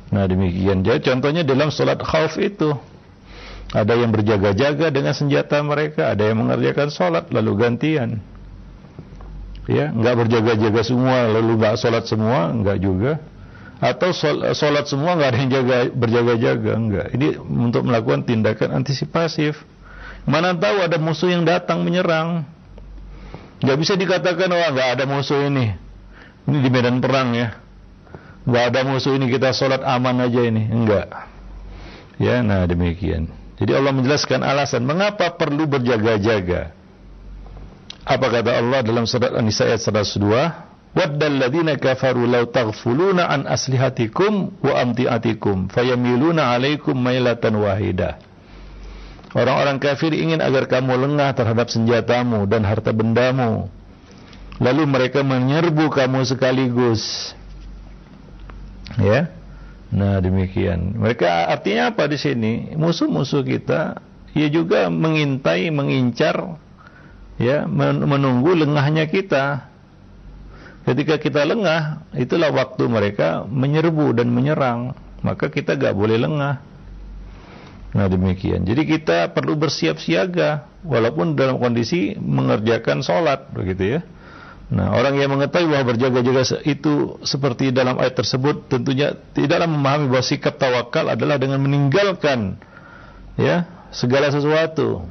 Nah 0.08 0.24
demikian 0.24 0.80
jadi 0.80 1.00
contohnya 1.04 1.44
dalam 1.44 1.68
sholat 1.68 2.00
khauf 2.00 2.40
itu 2.40 2.72
ada 3.68 3.92
yang 3.92 4.08
berjaga-jaga 4.08 4.88
dengan 4.88 5.12
senjata 5.12 5.60
mereka 5.60 6.16
ada 6.16 6.24
yang 6.24 6.40
mengerjakan 6.40 6.88
sholat 6.88 7.28
lalu 7.28 7.52
gantian. 7.60 8.20
Ya 9.68 9.92
nggak 9.92 10.14
berjaga-jaga 10.24 10.80
semua 10.80 11.28
lalu 11.28 11.60
nggak 11.60 11.76
sholat 11.76 12.04
semua 12.08 12.52
nggak 12.56 12.78
juga 12.80 13.12
atau 13.78 14.10
sholat 14.54 14.84
semua 14.90 15.14
nggak 15.14 15.30
ada 15.30 15.38
yang 15.38 15.50
jaga 15.54 15.76
berjaga-jaga 15.94 16.72
enggak 16.74 17.06
ini 17.14 17.38
untuk 17.38 17.86
melakukan 17.86 18.26
tindakan 18.26 18.82
antisipasif. 18.82 19.62
Mana 20.28 20.52
tahu 20.52 20.84
ada 20.84 21.00
musuh 21.00 21.30
yang 21.32 21.46
datang 21.46 21.86
menyerang. 21.86 22.44
Nggak 23.64 23.78
bisa 23.80 23.94
dikatakan 23.96 24.50
wah 24.50 24.70
nggak 24.74 24.88
ada 24.98 25.04
musuh 25.06 25.46
ini. 25.46 25.72
Ini 26.44 26.58
di 26.58 26.68
medan 26.68 26.98
perang 26.98 27.32
ya. 27.32 27.56
Nggak 28.44 28.64
ada 28.74 28.80
musuh 28.84 29.14
ini 29.14 29.30
kita 29.30 29.54
sholat 29.54 29.80
aman 29.86 30.26
aja 30.26 30.42
ini. 30.42 30.66
Enggak 30.68 31.08
ya 32.18 32.42
nah 32.42 32.66
demikian. 32.66 33.30
Jadi 33.58 33.74
Allah 33.74 33.94
menjelaskan 33.94 34.42
alasan 34.42 34.86
mengapa 34.86 35.34
perlu 35.34 35.66
berjaga-jaga. 35.66 36.74
Apa 38.06 38.26
kata 38.30 38.58
Allah 38.58 38.80
dalam 38.86 39.06
surat 39.06 39.34
An-Nisa 39.34 39.66
ayat 39.66 39.82
102 39.82 40.67
waddal 40.98 41.38
ladzina 41.38 41.78
kafaru 41.78 42.26
law 42.26 42.42
taghfuluna 42.50 43.30
an 43.30 43.46
aslihatikum 43.46 44.58
wa 44.58 44.74
amtiatikum 44.82 45.70
fayamiluna 45.70 46.50
alaikum 46.58 46.98
mailatan 46.98 47.54
wahidah 47.62 48.18
Orang-orang 49.36 49.76
kafir 49.76 50.16
ingin 50.16 50.40
agar 50.40 50.64
kamu 50.72 50.96
lengah 51.04 51.36
terhadap 51.36 51.68
senjatamu 51.68 52.48
dan 52.48 52.64
harta 52.64 52.96
bendamu. 52.96 53.68
Lalu 54.56 54.88
mereka 54.88 55.20
menyerbu 55.20 55.92
kamu 55.92 56.24
sekaligus. 56.24 57.36
Ya. 58.96 59.28
Nah, 59.92 60.20
demikian. 60.24 60.96
Mereka 60.96 61.28
artinya 61.52 61.92
apa 61.92 62.08
di 62.08 62.16
sini? 62.16 62.52
Musuh-musuh 62.72 63.44
kita 63.44 64.00
ia 64.32 64.48
juga 64.48 64.88
mengintai, 64.88 65.68
mengincar 65.72 66.56
ya, 67.36 67.68
menunggu 67.68 68.56
lengahnya 68.56 69.08
kita. 69.12 69.68
Ketika 70.88 71.20
kita 71.20 71.44
lengah, 71.44 72.08
itulah 72.16 72.48
waktu 72.48 72.88
mereka 72.88 73.44
menyerbu 73.44 74.16
dan 74.16 74.32
menyerang. 74.32 74.96
Maka 75.20 75.52
kita 75.52 75.76
gak 75.76 75.92
boleh 75.92 76.16
lengah. 76.16 76.64
Nah 77.92 78.06
demikian. 78.08 78.64
Jadi 78.64 78.88
kita 78.88 79.36
perlu 79.36 79.52
bersiap 79.52 80.00
siaga 80.00 80.64
walaupun 80.80 81.36
dalam 81.36 81.60
kondisi 81.60 82.16
mengerjakan 82.16 83.04
sholat 83.04 83.52
begitu 83.52 83.96
ya. 83.96 84.00
Nah 84.68 84.92
orang 84.92 85.16
yang 85.16 85.32
mengetahui 85.32 85.72
bahwa 85.72 85.92
berjaga-jaga 85.92 86.60
itu 86.68 87.20
seperti 87.24 87.72
dalam 87.72 87.96
ayat 88.00 88.20
tersebut 88.20 88.68
tentunya 88.68 89.16
tidaklah 89.32 89.68
memahami 89.68 90.12
bahwa 90.12 90.24
sikap 90.24 90.60
tawakal 90.60 91.08
adalah 91.08 91.40
dengan 91.40 91.64
meninggalkan 91.64 92.60
ya 93.40 93.64
segala 93.88 94.28
sesuatu 94.28 95.08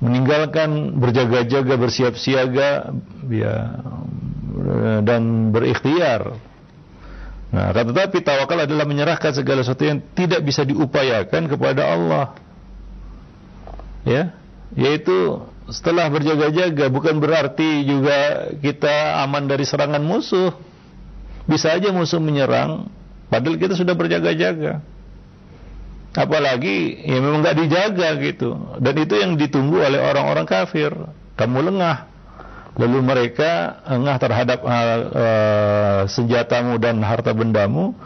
meninggalkan 0.00 0.96
berjaga-jaga 0.96 1.76
bersiap 1.76 2.16
siaga 2.16 2.96
ya 3.28 3.84
dan 5.04 5.52
berikhtiar. 5.54 6.36
Nah, 7.50 7.74
kata 7.74 7.90
tetapi 7.90 8.22
tawakal 8.22 8.62
adalah 8.62 8.86
menyerahkan 8.86 9.34
segala 9.34 9.66
sesuatu 9.66 9.82
yang 9.82 9.98
tidak 10.14 10.46
bisa 10.46 10.62
diupayakan 10.62 11.50
kepada 11.50 11.82
Allah. 11.82 12.26
Ya, 14.06 14.38
yaitu 14.78 15.42
setelah 15.70 16.06
berjaga-jaga 16.10 16.90
bukan 16.90 17.18
berarti 17.18 17.86
juga 17.86 18.50
kita 18.58 19.22
aman 19.26 19.50
dari 19.50 19.66
serangan 19.66 20.02
musuh. 20.02 20.54
Bisa 21.50 21.74
aja 21.74 21.90
musuh 21.90 22.22
menyerang 22.22 22.86
padahal 23.26 23.58
kita 23.58 23.74
sudah 23.74 23.98
berjaga-jaga. 23.98 24.78
Apalagi 26.10 27.06
ya 27.06 27.18
memang 27.22 27.42
nggak 27.42 27.58
dijaga 27.66 28.08
gitu. 28.18 28.78
Dan 28.78 28.94
itu 28.98 29.14
yang 29.18 29.34
ditunggu 29.38 29.78
oleh 29.78 29.98
orang-orang 29.98 30.46
kafir. 30.46 30.90
Kamu 31.38 31.66
lengah, 31.66 32.09
lalu 32.78 32.98
mereka 33.02 33.82
engah 33.86 34.16
terhadap 34.20 34.58
uh, 34.62 34.98
uh, 35.10 36.00
senjatamu 36.06 36.78
dan 36.78 37.02
harta 37.02 37.34
bendamu 37.34 37.96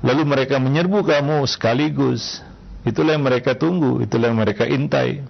lalu 0.00 0.22
mereka 0.24 0.56
menyerbu 0.60 1.04
kamu 1.04 1.44
sekaligus. 1.48 2.40
Itulah 2.84 3.16
yang 3.16 3.24
mereka 3.24 3.56
tunggu 3.56 4.04
itulah 4.04 4.28
yang 4.28 4.40
mereka 4.40 4.68
intai. 4.68 5.24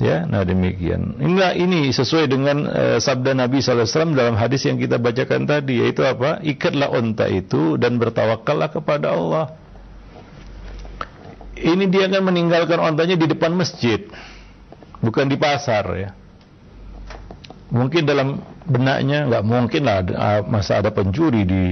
Ya 0.00 0.24
nah 0.24 0.40
demikian. 0.44 1.20
Inilah 1.20 1.52
ini 1.52 1.92
sesuai 1.92 2.24
dengan 2.28 2.64
uh, 2.64 2.96
sabda 2.96 3.36
Nabi 3.36 3.60
SAW 3.60 4.16
dalam 4.16 4.32
hadis 4.36 4.64
yang 4.64 4.80
kita 4.80 4.96
bacakan 4.96 5.44
tadi 5.44 5.84
yaitu 5.84 6.00
apa? 6.04 6.40
Ikatlah 6.40 6.88
onta 6.88 7.28
itu 7.28 7.76
dan 7.76 8.00
bertawakallah 8.00 8.72
kepada 8.72 9.12
Allah. 9.12 9.52
Ini 11.60 11.84
dia 11.92 12.08
akan 12.08 12.32
meninggalkan 12.32 12.80
ontanya 12.80 13.20
di 13.20 13.28
depan 13.28 13.52
masjid 13.52 14.08
bukan 15.00 15.26
di 15.28 15.36
pasar 15.40 15.84
ya 15.96 16.10
mungkin 17.70 18.02
dalam 18.02 18.42
benaknya 18.66 19.30
nggak 19.30 19.44
mungkin 19.46 19.82
lah 19.86 20.02
ah, 20.18 20.40
masa 20.42 20.82
ada 20.82 20.90
pencuri 20.90 21.46
di 21.46 21.62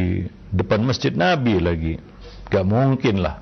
depan 0.54 0.80
masjid 0.82 1.12
Nabi 1.12 1.58
lagi. 1.58 1.94
Nggak 2.48 2.64
mungkin 2.64 3.16
lah. 3.20 3.36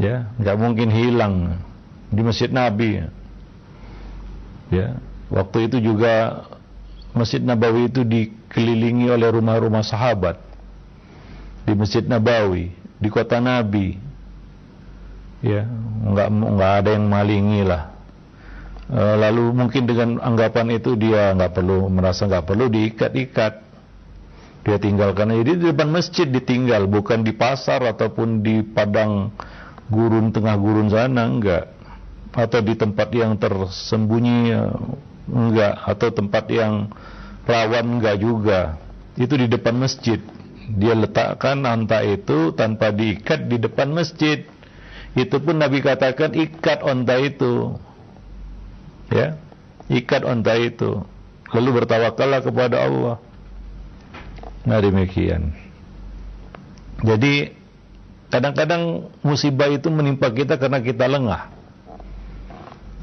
Ya 0.00 0.30
nggak 0.40 0.56
mungkin 0.56 0.88
hilang 0.88 1.34
di 2.08 2.20
masjid 2.22 2.48
Nabi. 2.48 3.04
Ya 4.70 4.98
waktu 5.30 5.70
itu 5.70 5.82
juga 5.82 6.46
masjid 7.14 7.42
Nabawi 7.42 7.90
itu 7.90 8.02
dikelilingi 8.02 9.10
oleh 9.10 9.28
rumah-rumah 9.30 9.82
sahabat. 9.82 10.38
Di 11.66 11.74
masjid 11.74 12.06
Nabawi 12.06 12.70
di 13.02 13.08
kota 13.10 13.42
Nabi. 13.42 13.98
Ya 15.42 15.66
nggak 16.06 16.28
nggak 16.32 16.72
ada 16.82 16.90
yang 16.96 17.06
malingi 17.10 17.62
lah 17.66 17.95
lalu 18.92 19.50
mungkin 19.50 19.82
dengan 19.82 20.22
anggapan 20.22 20.78
itu 20.78 20.94
dia 20.94 21.34
nggak 21.34 21.58
perlu 21.58 21.90
merasa 21.90 22.30
nggak 22.30 22.46
perlu 22.46 22.70
diikat-ikat. 22.70 23.66
Dia 24.66 24.82
tinggalkan 24.82 25.30
jadi 25.30 25.52
di 25.58 25.64
depan 25.70 25.94
masjid 25.94 26.26
ditinggal 26.26 26.90
bukan 26.90 27.22
di 27.22 27.30
pasar 27.34 27.86
ataupun 27.86 28.42
di 28.42 28.66
padang 28.66 29.30
gurun 29.86 30.34
tengah 30.34 30.58
gurun 30.58 30.90
sana 30.90 31.30
enggak 31.30 31.70
atau 32.34 32.58
di 32.58 32.74
tempat 32.74 33.08
yang 33.14 33.38
tersembunyi 33.38 34.58
enggak 35.30 35.74
atau 35.86 36.08
tempat 36.10 36.44
yang 36.50 36.90
rawan 37.46 37.98
enggak 37.98 38.18
juga. 38.18 38.60
Itu 39.14 39.38
di 39.38 39.46
depan 39.46 39.78
masjid. 39.78 40.18
Dia 40.66 40.98
letakkan 40.98 41.62
anta 41.62 42.02
itu 42.02 42.50
tanpa 42.52 42.90
diikat 42.90 43.46
di 43.46 43.62
depan 43.62 43.94
masjid. 43.94 44.42
Itu 45.14 45.38
pun 45.40 45.62
Nabi 45.62 45.80
katakan 45.80 46.34
ikat 46.34 46.82
onta 46.82 47.16
itu 47.22 47.78
ya. 49.10 49.38
Ikat 49.86 50.26
onta 50.26 50.58
itu. 50.58 51.02
Lalu 51.54 51.82
bertawakallah 51.82 52.42
kepada 52.42 52.82
Allah. 52.82 53.16
Nah 54.66 54.78
demikian. 54.82 55.54
Jadi 57.06 57.54
kadang-kadang 58.34 59.12
musibah 59.22 59.70
itu 59.70 59.86
menimpa 59.86 60.26
kita 60.34 60.58
karena 60.58 60.82
kita 60.82 61.06
lengah. 61.06 61.54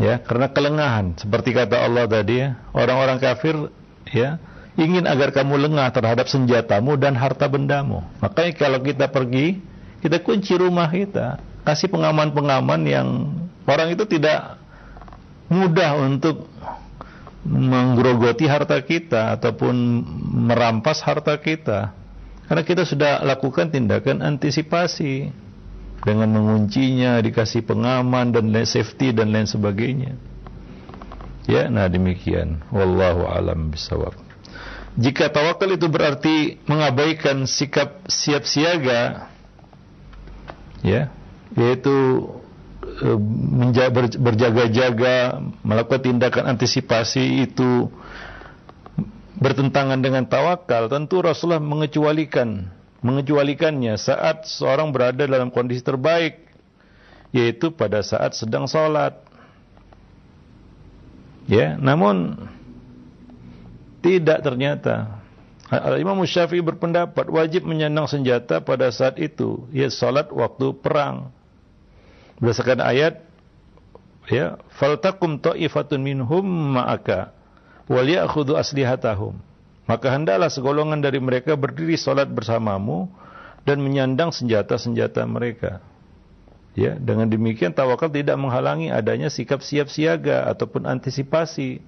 Ya 0.01 0.19
karena 0.19 0.51
kelengahan. 0.51 1.15
Seperti 1.15 1.55
kata 1.55 1.87
Allah 1.87 2.03
tadi 2.09 2.43
ya. 2.43 2.59
Orang-orang 2.75 3.23
kafir 3.23 3.71
ya 4.11 4.43
ingin 4.75 5.05
agar 5.05 5.31
kamu 5.31 5.69
lengah 5.69 5.87
terhadap 5.93 6.27
senjatamu 6.27 6.99
dan 6.99 7.15
harta 7.15 7.47
bendamu. 7.47 8.03
Makanya 8.19 8.51
kalau 8.59 8.83
kita 8.83 9.07
pergi 9.07 9.61
kita 10.03 10.19
kunci 10.19 10.59
rumah 10.59 10.91
kita. 10.91 11.39
Kasih 11.63 11.87
pengaman-pengaman 11.87 12.81
yang 12.83 13.07
orang 13.63 13.95
itu 13.95 14.03
tidak 14.03 14.59
mudah 15.51 15.99
untuk 15.99 16.47
menggerogoti 17.43 18.47
harta 18.47 18.79
kita 18.79 19.35
ataupun 19.35 19.75
merampas 20.47 21.03
harta 21.03 21.35
kita. 21.39 21.91
Karena 22.47 22.63
kita 22.63 22.83
sudah 22.83 23.23
lakukan 23.23 23.71
tindakan 23.71 24.23
antisipasi 24.23 25.31
dengan 26.03 26.27
menguncinya 26.31 27.19
dikasih 27.23 27.63
pengaman 27.63 28.35
dan 28.35 28.51
safety 28.67 29.15
dan 29.15 29.31
lain 29.31 29.47
sebagainya. 29.47 30.15
Ya 31.47 31.67
nah 31.67 31.87
demikian. 31.91 32.63
Wallahu 32.71 33.27
alam 33.27 33.71
bisawab 33.71 34.23
jika 34.93 35.29
tawakal 35.33 35.73
itu 35.73 35.89
berarti 35.89 36.61
mengabaikan 36.69 37.49
sikap 37.49 38.05
siap 38.05 38.45
siaga 38.45 39.33
ya 40.85 41.09
yaitu 41.57 42.29
berjaga-jaga 44.19 45.41
melakukan 45.65 46.01
tindakan 46.03 46.53
antisipasi 46.53 47.47
itu 47.49 47.89
bertentangan 49.39 49.99
dengan 49.99 50.23
tawakal. 50.29 50.87
Tentu 50.87 51.19
Rasulullah 51.23 51.63
mengecualikan 51.63 52.69
mengecualikannya 53.03 53.99
saat 53.99 54.47
seorang 54.47 54.95
berada 54.95 55.27
dalam 55.27 55.51
kondisi 55.51 55.83
terbaik 55.83 56.47
yaitu 57.35 57.73
pada 57.73 57.99
saat 58.05 58.37
sedang 58.37 58.69
sholat. 58.69 59.19
Ya 61.49 61.75
namun 61.75 62.47
tidak 63.99 64.39
ternyata. 64.45 65.19
Al-Imam 65.73 66.21
Syafi'i 66.21 66.61
berpendapat 66.61 67.25
wajib 67.33 67.65
menyandang 67.65 68.05
senjata 68.05 68.61
pada 68.61 68.93
saat 68.93 69.17
itu 69.17 69.65
ya 69.73 69.89
salat 69.89 70.29
waktu 70.29 70.69
perang 70.77 71.33
berdasarkan 72.41 72.79
ayat 72.81 73.21
ya 74.29 74.57
faltakum 74.79 75.37
ta'ifatun 75.41 75.99
minhum 75.99 76.45
ma'aka 76.77 77.33
wal 77.89 78.07
ya'khudhu 78.07 78.55
aslihatahum. 78.55 79.37
Maka 79.83 80.15
hendaklah 80.15 80.47
segolongan 80.47 81.03
dari 81.03 81.19
mereka 81.19 81.59
berdiri 81.59 81.99
salat 81.99 82.31
bersamamu 82.31 83.11
dan 83.67 83.83
menyandang 83.83 84.31
senjata-senjata 84.31 85.27
mereka. 85.27 85.83
Ya 86.73 86.95
dengan 86.97 87.27
demikian 87.29 87.75
tawakal 87.75 88.09
tidak 88.09 88.39
menghalangi 88.39 88.89
adanya 88.89 89.27
sikap 89.29 89.61
siap 89.61 89.91
siaga 89.91 90.47
ataupun 90.49 90.87
antisipasi. 90.87 91.83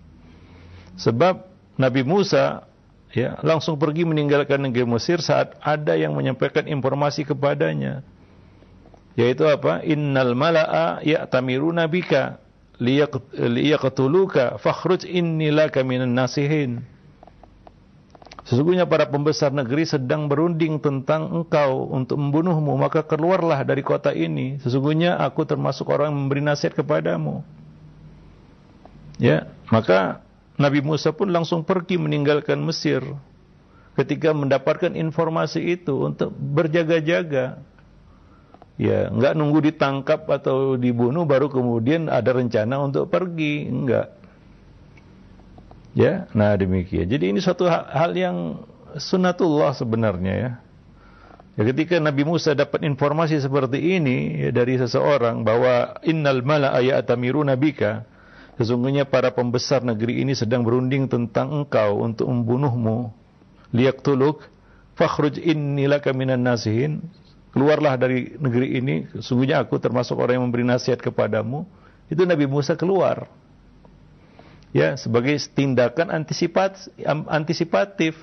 Sebab 1.00 1.48
Nabi 1.80 2.04
Musa 2.04 2.68
ya 3.16 3.40
langsung 3.42 3.80
pergi 3.80 4.04
meninggalkan 4.04 4.60
negeri 4.60 4.84
Mesir 4.84 5.24
saat 5.24 5.56
ada 5.64 5.96
yang 5.96 6.14
menyampaikan 6.14 6.68
informasi 6.68 7.24
kepadanya 7.24 8.04
yaitu 9.16 9.48
apa 9.48 9.84
innal 9.88 10.36
malaa 10.36 11.00
ya'tamiruna 11.04 11.88
bika 11.88 12.40
liyaqtuluka 12.80 14.60
fakhruj 14.60 15.08
inni 15.08 15.52
laka 15.52 15.84
minan 15.84 16.12
nasihin 16.12 16.84
Sesungguhnya 18.46 18.86
para 18.86 19.10
pembesar 19.10 19.50
negeri 19.50 19.90
sedang 19.90 20.30
berunding 20.30 20.78
tentang 20.78 21.34
engkau 21.34 21.90
untuk 21.90 22.22
membunuhmu, 22.22 22.78
maka 22.78 23.02
keluarlah 23.02 23.66
dari 23.66 23.82
kota 23.82 24.14
ini. 24.14 24.62
Sesungguhnya 24.62 25.18
aku 25.18 25.50
termasuk 25.50 25.90
orang 25.90 26.14
yang 26.14 26.20
memberi 26.30 26.46
nasihat 26.46 26.78
kepadamu. 26.78 27.42
Ya, 29.18 29.50
maka 29.74 30.22
Nabi 30.62 30.86
Musa 30.86 31.10
pun 31.10 31.34
langsung 31.34 31.66
pergi 31.66 31.98
meninggalkan 31.98 32.62
Mesir 32.62 33.02
ketika 33.98 34.30
mendapatkan 34.30 34.94
informasi 34.94 35.82
itu 35.82 36.06
untuk 36.06 36.30
berjaga-jaga. 36.38 37.58
Ya, 38.76 39.08
enggak 39.08 39.40
nunggu 39.40 39.72
ditangkap 39.72 40.28
atau 40.28 40.76
dibunuh 40.76 41.24
baru 41.24 41.48
kemudian 41.48 42.12
ada 42.12 42.36
rencana 42.36 42.76
untuk 42.84 43.08
pergi, 43.08 43.72
enggak. 43.72 44.12
Ya, 45.96 46.28
nah 46.36 46.52
demikian. 46.60 47.08
Jadi 47.08 47.32
ini 47.32 47.40
suatu 47.40 47.72
hal 47.72 48.12
yang 48.12 48.68
sunatullah 49.00 49.72
sebenarnya 49.72 50.34
ya. 50.36 50.52
Ya, 51.56 51.64
ketika 51.72 52.04
Nabi 52.04 52.28
Musa 52.28 52.52
dapat 52.52 52.84
informasi 52.84 53.40
seperti 53.40 53.80
ini 53.96 54.44
ya, 54.44 54.50
dari 54.52 54.76
seseorang 54.76 55.48
bahwa 55.48 55.96
innal 56.04 56.44
mala'a 56.44 56.84
ya'tamiruna 56.84 57.56
bika 57.56 58.04
Sesungguhnya 58.56 59.04
para 59.04 59.36
pembesar 59.36 59.84
negeri 59.84 60.24
ini 60.24 60.32
sedang 60.32 60.64
berunding 60.64 61.12
tentang 61.12 61.52
engkau 61.52 62.00
untuk 62.00 62.32
membunuhmu. 62.32 63.12
Liyaktuluk 63.76 64.48
fakhruj 64.96 65.44
innilaka 65.44 66.16
minan 66.16 66.48
nasihin. 66.48 67.04
Keluarlah 67.56 67.96
dari 67.96 68.36
negeri 68.36 68.76
ini, 68.84 69.08
sesungguhnya 69.16 69.64
aku 69.64 69.80
termasuk 69.80 70.20
orang 70.20 70.36
yang 70.36 70.46
memberi 70.52 70.68
nasihat 70.68 71.00
kepadamu. 71.00 71.64
Itu 72.12 72.28
Nabi 72.28 72.52
Musa 72.52 72.76
keluar. 72.76 73.32
Ya, 74.76 75.00
sebagai 75.00 75.40
tindakan 75.56 76.12
antisipat, 76.12 76.92
antisipatif. 77.32 78.20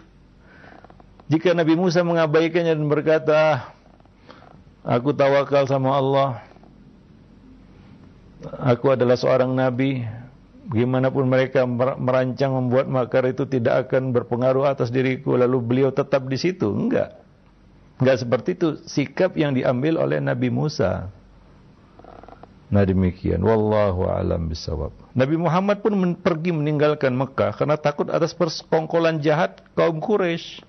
Jika 1.32 1.56
Nabi 1.56 1.80
Musa 1.80 2.04
mengabaikannya 2.04 2.76
dan 2.76 2.84
berkata, 2.84 3.72
aku 4.84 5.16
tawakal 5.16 5.64
sama 5.64 5.96
Allah, 5.96 6.44
aku 8.60 8.92
adalah 8.92 9.16
seorang 9.16 9.48
nabi, 9.48 10.04
bagaimanapun 10.68 11.24
mereka 11.24 11.64
merancang 11.96 12.52
membuat 12.52 12.84
makar 12.84 13.32
itu 13.32 13.48
tidak 13.48 13.88
akan 13.88 14.12
berpengaruh 14.12 14.68
atas 14.68 14.92
diriku 14.92 15.40
lalu 15.40 15.56
beliau 15.64 15.88
tetap 15.88 16.28
di 16.28 16.36
situ 16.36 16.68
enggak 16.68 17.21
enggak 18.01 18.22
seperti 18.22 18.55
itu. 18.57 18.68
Sikap 18.86 19.36
yang 19.36 19.53
diambil 19.53 20.01
oleh 20.01 20.22
Nabi 20.22 20.49
Musa. 20.49 21.11
Nah 22.72 22.84
demikian. 22.88 23.45
Wallahu 23.45 24.09
alam 24.09 24.49
bisawab 24.49 24.97
Nabi 25.12 25.36
Muhammad 25.36 25.84
pun 25.84 25.93
men 25.93 26.16
pergi 26.16 26.57
meninggalkan 26.57 27.12
Mekah 27.12 27.53
karena 27.53 27.76
takut 27.76 28.09
atas 28.09 28.32
persekongkolan 28.32 29.20
jahat 29.20 29.61
kaum 29.76 30.01
Quraisy 30.01 30.64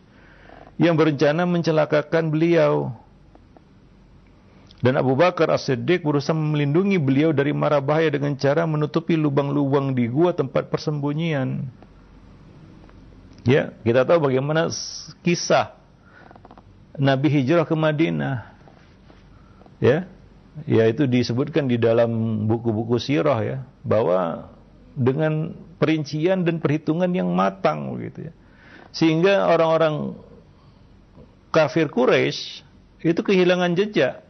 yang 0.76 1.00
berencana 1.00 1.48
mencelakakan 1.48 2.28
beliau. 2.28 2.92
Dan 4.84 5.00
Abu 5.00 5.16
Bakar 5.16 5.48
As-Siddiq 5.48 6.04
berusaha 6.04 6.36
melindungi 6.36 7.00
beliau 7.00 7.32
dari 7.32 7.56
mara 7.56 7.80
bahaya 7.80 8.12
dengan 8.12 8.36
cara 8.36 8.68
menutupi 8.68 9.16
lubang-lubang 9.16 9.96
di 9.96 10.12
gua 10.12 10.36
tempat 10.36 10.68
persembunyian. 10.68 11.64
Ya, 13.48 13.72
kita 13.88 14.04
tahu 14.04 14.28
bagaimana 14.28 14.68
kisah 15.24 15.72
Nabi 16.98 17.28
hijrah 17.30 17.66
ke 17.66 17.74
Madinah. 17.74 18.54
Ya, 19.82 20.08
ya 20.64 20.84
itu 20.88 21.10
disebutkan 21.10 21.68
di 21.68 21.76
dalam 21.82 22.44
buku-buku 22.48 23.02
sirah 23.02 23.40
ya, 23.44 23.58
bahwa 23.84 24.48
dengan 24.94 25.58
perincian 25.82 26.46
dan 26.46 26.62
perhitungan 26.62 27.10
yang 27.12 27.34
matang 27.34 27.98
begitu 27.98 28.30
ya. 28.30 28.34
Sehingga 28.94 29.50
orang-orang 29.50 30.14
kafir 31.50 31.90
Quraisy 31.90 32.62
itu 33.04 33.20
kehilangan 33.20 33.74
jejak 33.74 34.24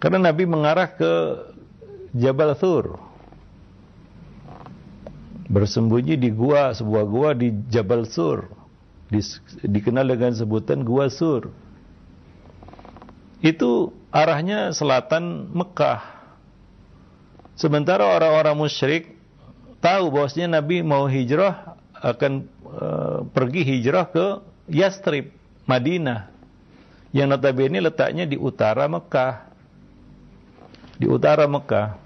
karena 0.00 0.32
Nabi 0.32 0.48
mengarah 0.48 0.88
ke 0.88 1.12
Jabal 2.16 2.56
Thur. 2.56 2.98
Bersembunyi 5.50 6.16
di 6.16 6.32
gua, 6.32 6.72
sebuah 6.72 7.04
gua 7.04 7.30
di 7.36 7.52
Jabal 7.68 8.08
Sur. 8.08 8.59
Di, 9.10 9.20
dikenal 9.66 10.06
dengan 10.06 10.32
sebutan 10.32 10.86
Gua 10.86 11.10
Sur. 11.10 11.50
Itu 13.42 13.90
arahnya 14.14 14.70
selatan 14.70 15.50
Mekah. 15.50 16.22
Sementara 17.58 18.06
orang-orang 18.06 18.56
musyrik 18.56 19.18
tahu 19.82 20.14
bahwasanya 20.14 20.62
Nabi 20.62 20.80
mau 20.80 21.04
hijrah 21.10 21.76
akan 21.98 22.32
uh, 22.64 23.18
pergi 23.34 23.66
hijrah 23.66 24.08
ke 24.08 24.26
Yastrib, 24.70 25.34
Madinah. 25.66 26.30
Yang 27.10 27.28
notabene 27.34 27.82
letaknya 27.82 28.22
di 28.22 28.38
utara 28.38 28.86
Mekah 28.86 29.50
di 31.00 31.08
utara 31.08 31.48
Mekah. 31.48 31.96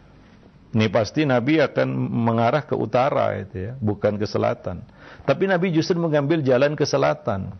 Ini 0.74 0.90
pasti 0.90 1.22
Nabi 1.22 1.62
akan 1.62 1.86
mengarah 2.10 2.66
ke 2.66 2.74
utara 2.74 3.38
itu 3.38 3.70
ya, 3.70 3.72
bukan 3.78 4.18
ke 4.18 4.26
selatan. 4.26 4.82
Tapi 5.22 5.46
Nabi 5.46 5.70
justru 5.70 5.94
mengambil 5.94 6.42
jalan 6.42 6.74
ke 6.74 6.82
selatan, 6.82 7.54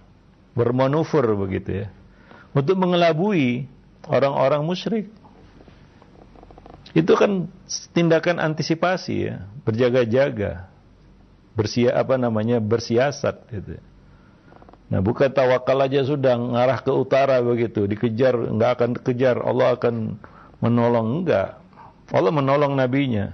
bermanuver 0.58 1.22
begitu 1.38 1.86
ya, 1.86 1.88
untuk 2.50 2.74
mengelabui 2.74 3.70
orang-orang 4.10 4.66
musyrik. 4.66 5.06
Itu 6.90 7.14
kan 7.14 7.46
tindakan 7.94 8.42
antisipasi 8.42 9.14
ya, 9.30 9.46
berjaga-jaga, 9.62 10.66
bersia 11.54 11.94
apa 11.94 12.18
namanya 12.18 12.58
bersiasat 12.58 13.46
gitu. 13.50 13.78
Nah 14.90 15.00
bukan 15.00 15.30
tawakal 15.30 15.80
aja 15.80 16.02
sudah 16.04 16.34
ngarah 16.34 16.82
ke 16.82 16.92
utara 16.92 17.38
begitu, 17.40 17.86
dikejar 17.86 18.36
nggak 18.36 18.70
akan 18.78 18.90
kejar, 19.00 19.38
Allah 19.38 19.78
akan 19.78 20.18
menolong 20.60 21.22
enggak. 21.22 21.63
Allah 22.12 22.32
menolong 22.34 22.76
nabinya. 22.76 23.32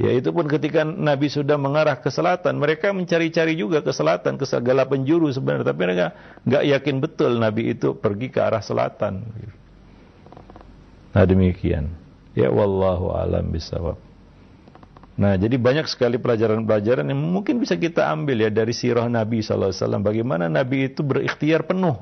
Ya 0.00 0.10
itu 0.12 0.32
pun 0.34 0.48
ketika 0.48 0.82
Nabi 0.82 1.30
sudah 1.30 1.54
mengarah 1.60 2.00
ke 2.00 2.10
selatan, 2.10 2.58
mereka 2.58 2.90
mencari-cari 2.90 3.54
juga 3.54 3.84
ke 3.84 3.92
selatan, 3.92 4.34
ke 4.40 4.48
segala 4.48 4.88
penjuru 4.88 5.30
sebenarnya, 5.30 5.68
tapi 5.68 5.80
mereka 5.84 6.06
enggak 6.42 6.64
yakin 6.64 6.96
betul 6.98 7.30
Nabi 7.38 7.76
itu 7.76 7.94
pergi 7.94 8.32
ke 8.32 8.40
arah 8.42 8.64
selatan. 8.64 9.22
Nah 11.12 11.24
demikian. 11.28 11.92
Ya 12.32 12.48
wallahu 12.48 13.12
alam 13.12 13.52
bisawab. 13.52 14.00
Nah, 15.12 15.36
jadi 15.36 15.60
banyak 15.60 15.84
sekali 15.92 16.16
pelajaran-pelajaran 16.16 17.04
yang 17.04 17.20
mungkin 17.20 17.60
bisa 17.60 17.76
kita 17.76 18.08
ambil 18.08 18.48
ya 18.48 18.50
dari 18.50 18.72
sirah 18.72 19.12
Nabi 19.12 19.44
SAW. 19.44 20.00
Bagaimana 20.00 20.48
Nabi 20.48 20.88
itu 20.88 21.04
berikhtiar 21.04 21.68
penuh, 21.68 22.00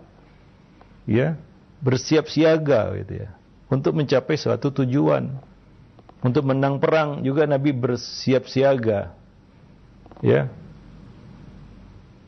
ya, 1.10 1.34
bersiap 1.82 2.30
siaga, 2.30 2.94
gitu 3.02 3.26
ya 3.26 3.34
untuk 3.70 3.94
mencapai 3.96 4.34
suatu 4.34 4.74
tujuan. 4.82 5.38
Untuk 6.20 6.44
menang 6.44 6.76
perang 6.76 7.24
juga 7.24 7.48
Nabi 7.48 7.72
bersiap 7.72 8.44
siaga. 8.44 9.16
Ya. 10.20 10.52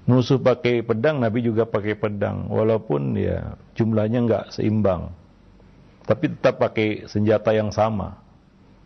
Musuh 0.09 0.41
pakai 0.41 0.81
pedang, 0.83 1.21
Nabi 1.21 1.45
juga 1.45 1.69
pakai 1.69 1.95
pedang. 1.95 2.49
Walaupun 2.49 3.15
ya 3.21 3.55
jumlahnya 3.77 4.19
enggak 4.25 4.45
seimbang. 4.57 5.13
Tapi 6.09 6.33
tetap 6.33 6.59
pakai 6.59 7.07
senjata 7.07 7.53
yang 7.55 7.71
sama. 7.71 8.19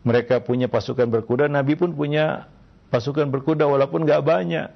Mereka 0.03 0.43
punya 0.45 0.69
pasukan 0.69 1.09
berkuda, 1.09 1.49
Nabi 1.49 1.79
pun 1.79 1.95
punya 1.95 2.51
pasukan 2.91 3.31
berkuda 3.31 3.67
walaupun 3.67 4.07
enggak 4.07 4.23
banyak. 4.27 4.69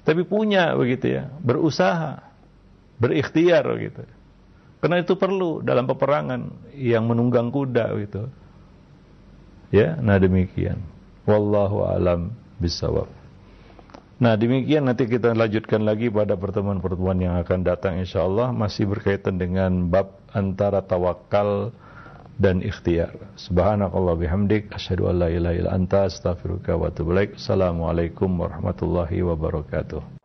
tapi 0.00 0.24
punya 0.24 0.72
begitu 0.72 1.12
ya, 1.12 1.28
berusaha, 1.44 2.24
berikhtiar 2.96 3.68
begitu. 3.68 4.00
Karena 4.80 5.04
itu 5.04 5.12
perlu 5.12 5.60
dalam 5.60 5.84
peperangan 5.84 6.72
yang 6.72 7.04
menunggang 7.04 7.52
kuda 7.52 7.92
gitu. 8.00 8.32
Ya, 9.70 9.94
nah 10.02 10.18
demikian. 10.18 10.82
Wallahu 11.30 11.86
alam 11.86 12.34
bisawab. 12.58 13.06
Nah 14.20 14.36
demikian 14.36 14.84
nanti 14.84 15.08
kita 15.08 15.32
lanjutkan 15.32 15.80
lagi 15.80 16.12
pada 16.12 16.36
pertemuan-pertemuan 16.36 17.16
yang 17.16 17.34
akan 17.40 17.64
datang 17.64 17.96
insya 17.96 18.28
Allah 18.28 18.52
masih 18.52 18.84
berkaitan 18.84 19.40
dengan 19.40 19.88
bab 19.88 20.20
antara 20.36 20.84
tawakal 20.84 21.72
dan 22.36 22.60
ikhtiar. 22.60 23.16
Subhanakallah 23.40 24.20
bihamdik 24.20 24.68
asyhadu 24.76 25.08
an 25.08 25.24
la 25.24 25.28
ilaha 25.32 25.72
anta 25.72 26.04
astaghfiruka 26.04 26.76
wa 26.76 26.92
atubu. 26.92 27.16
Assalamualaikum 27.16 28.28
warahmatullahi 28.28 29.24
wabarakatuh. 29.24 30.19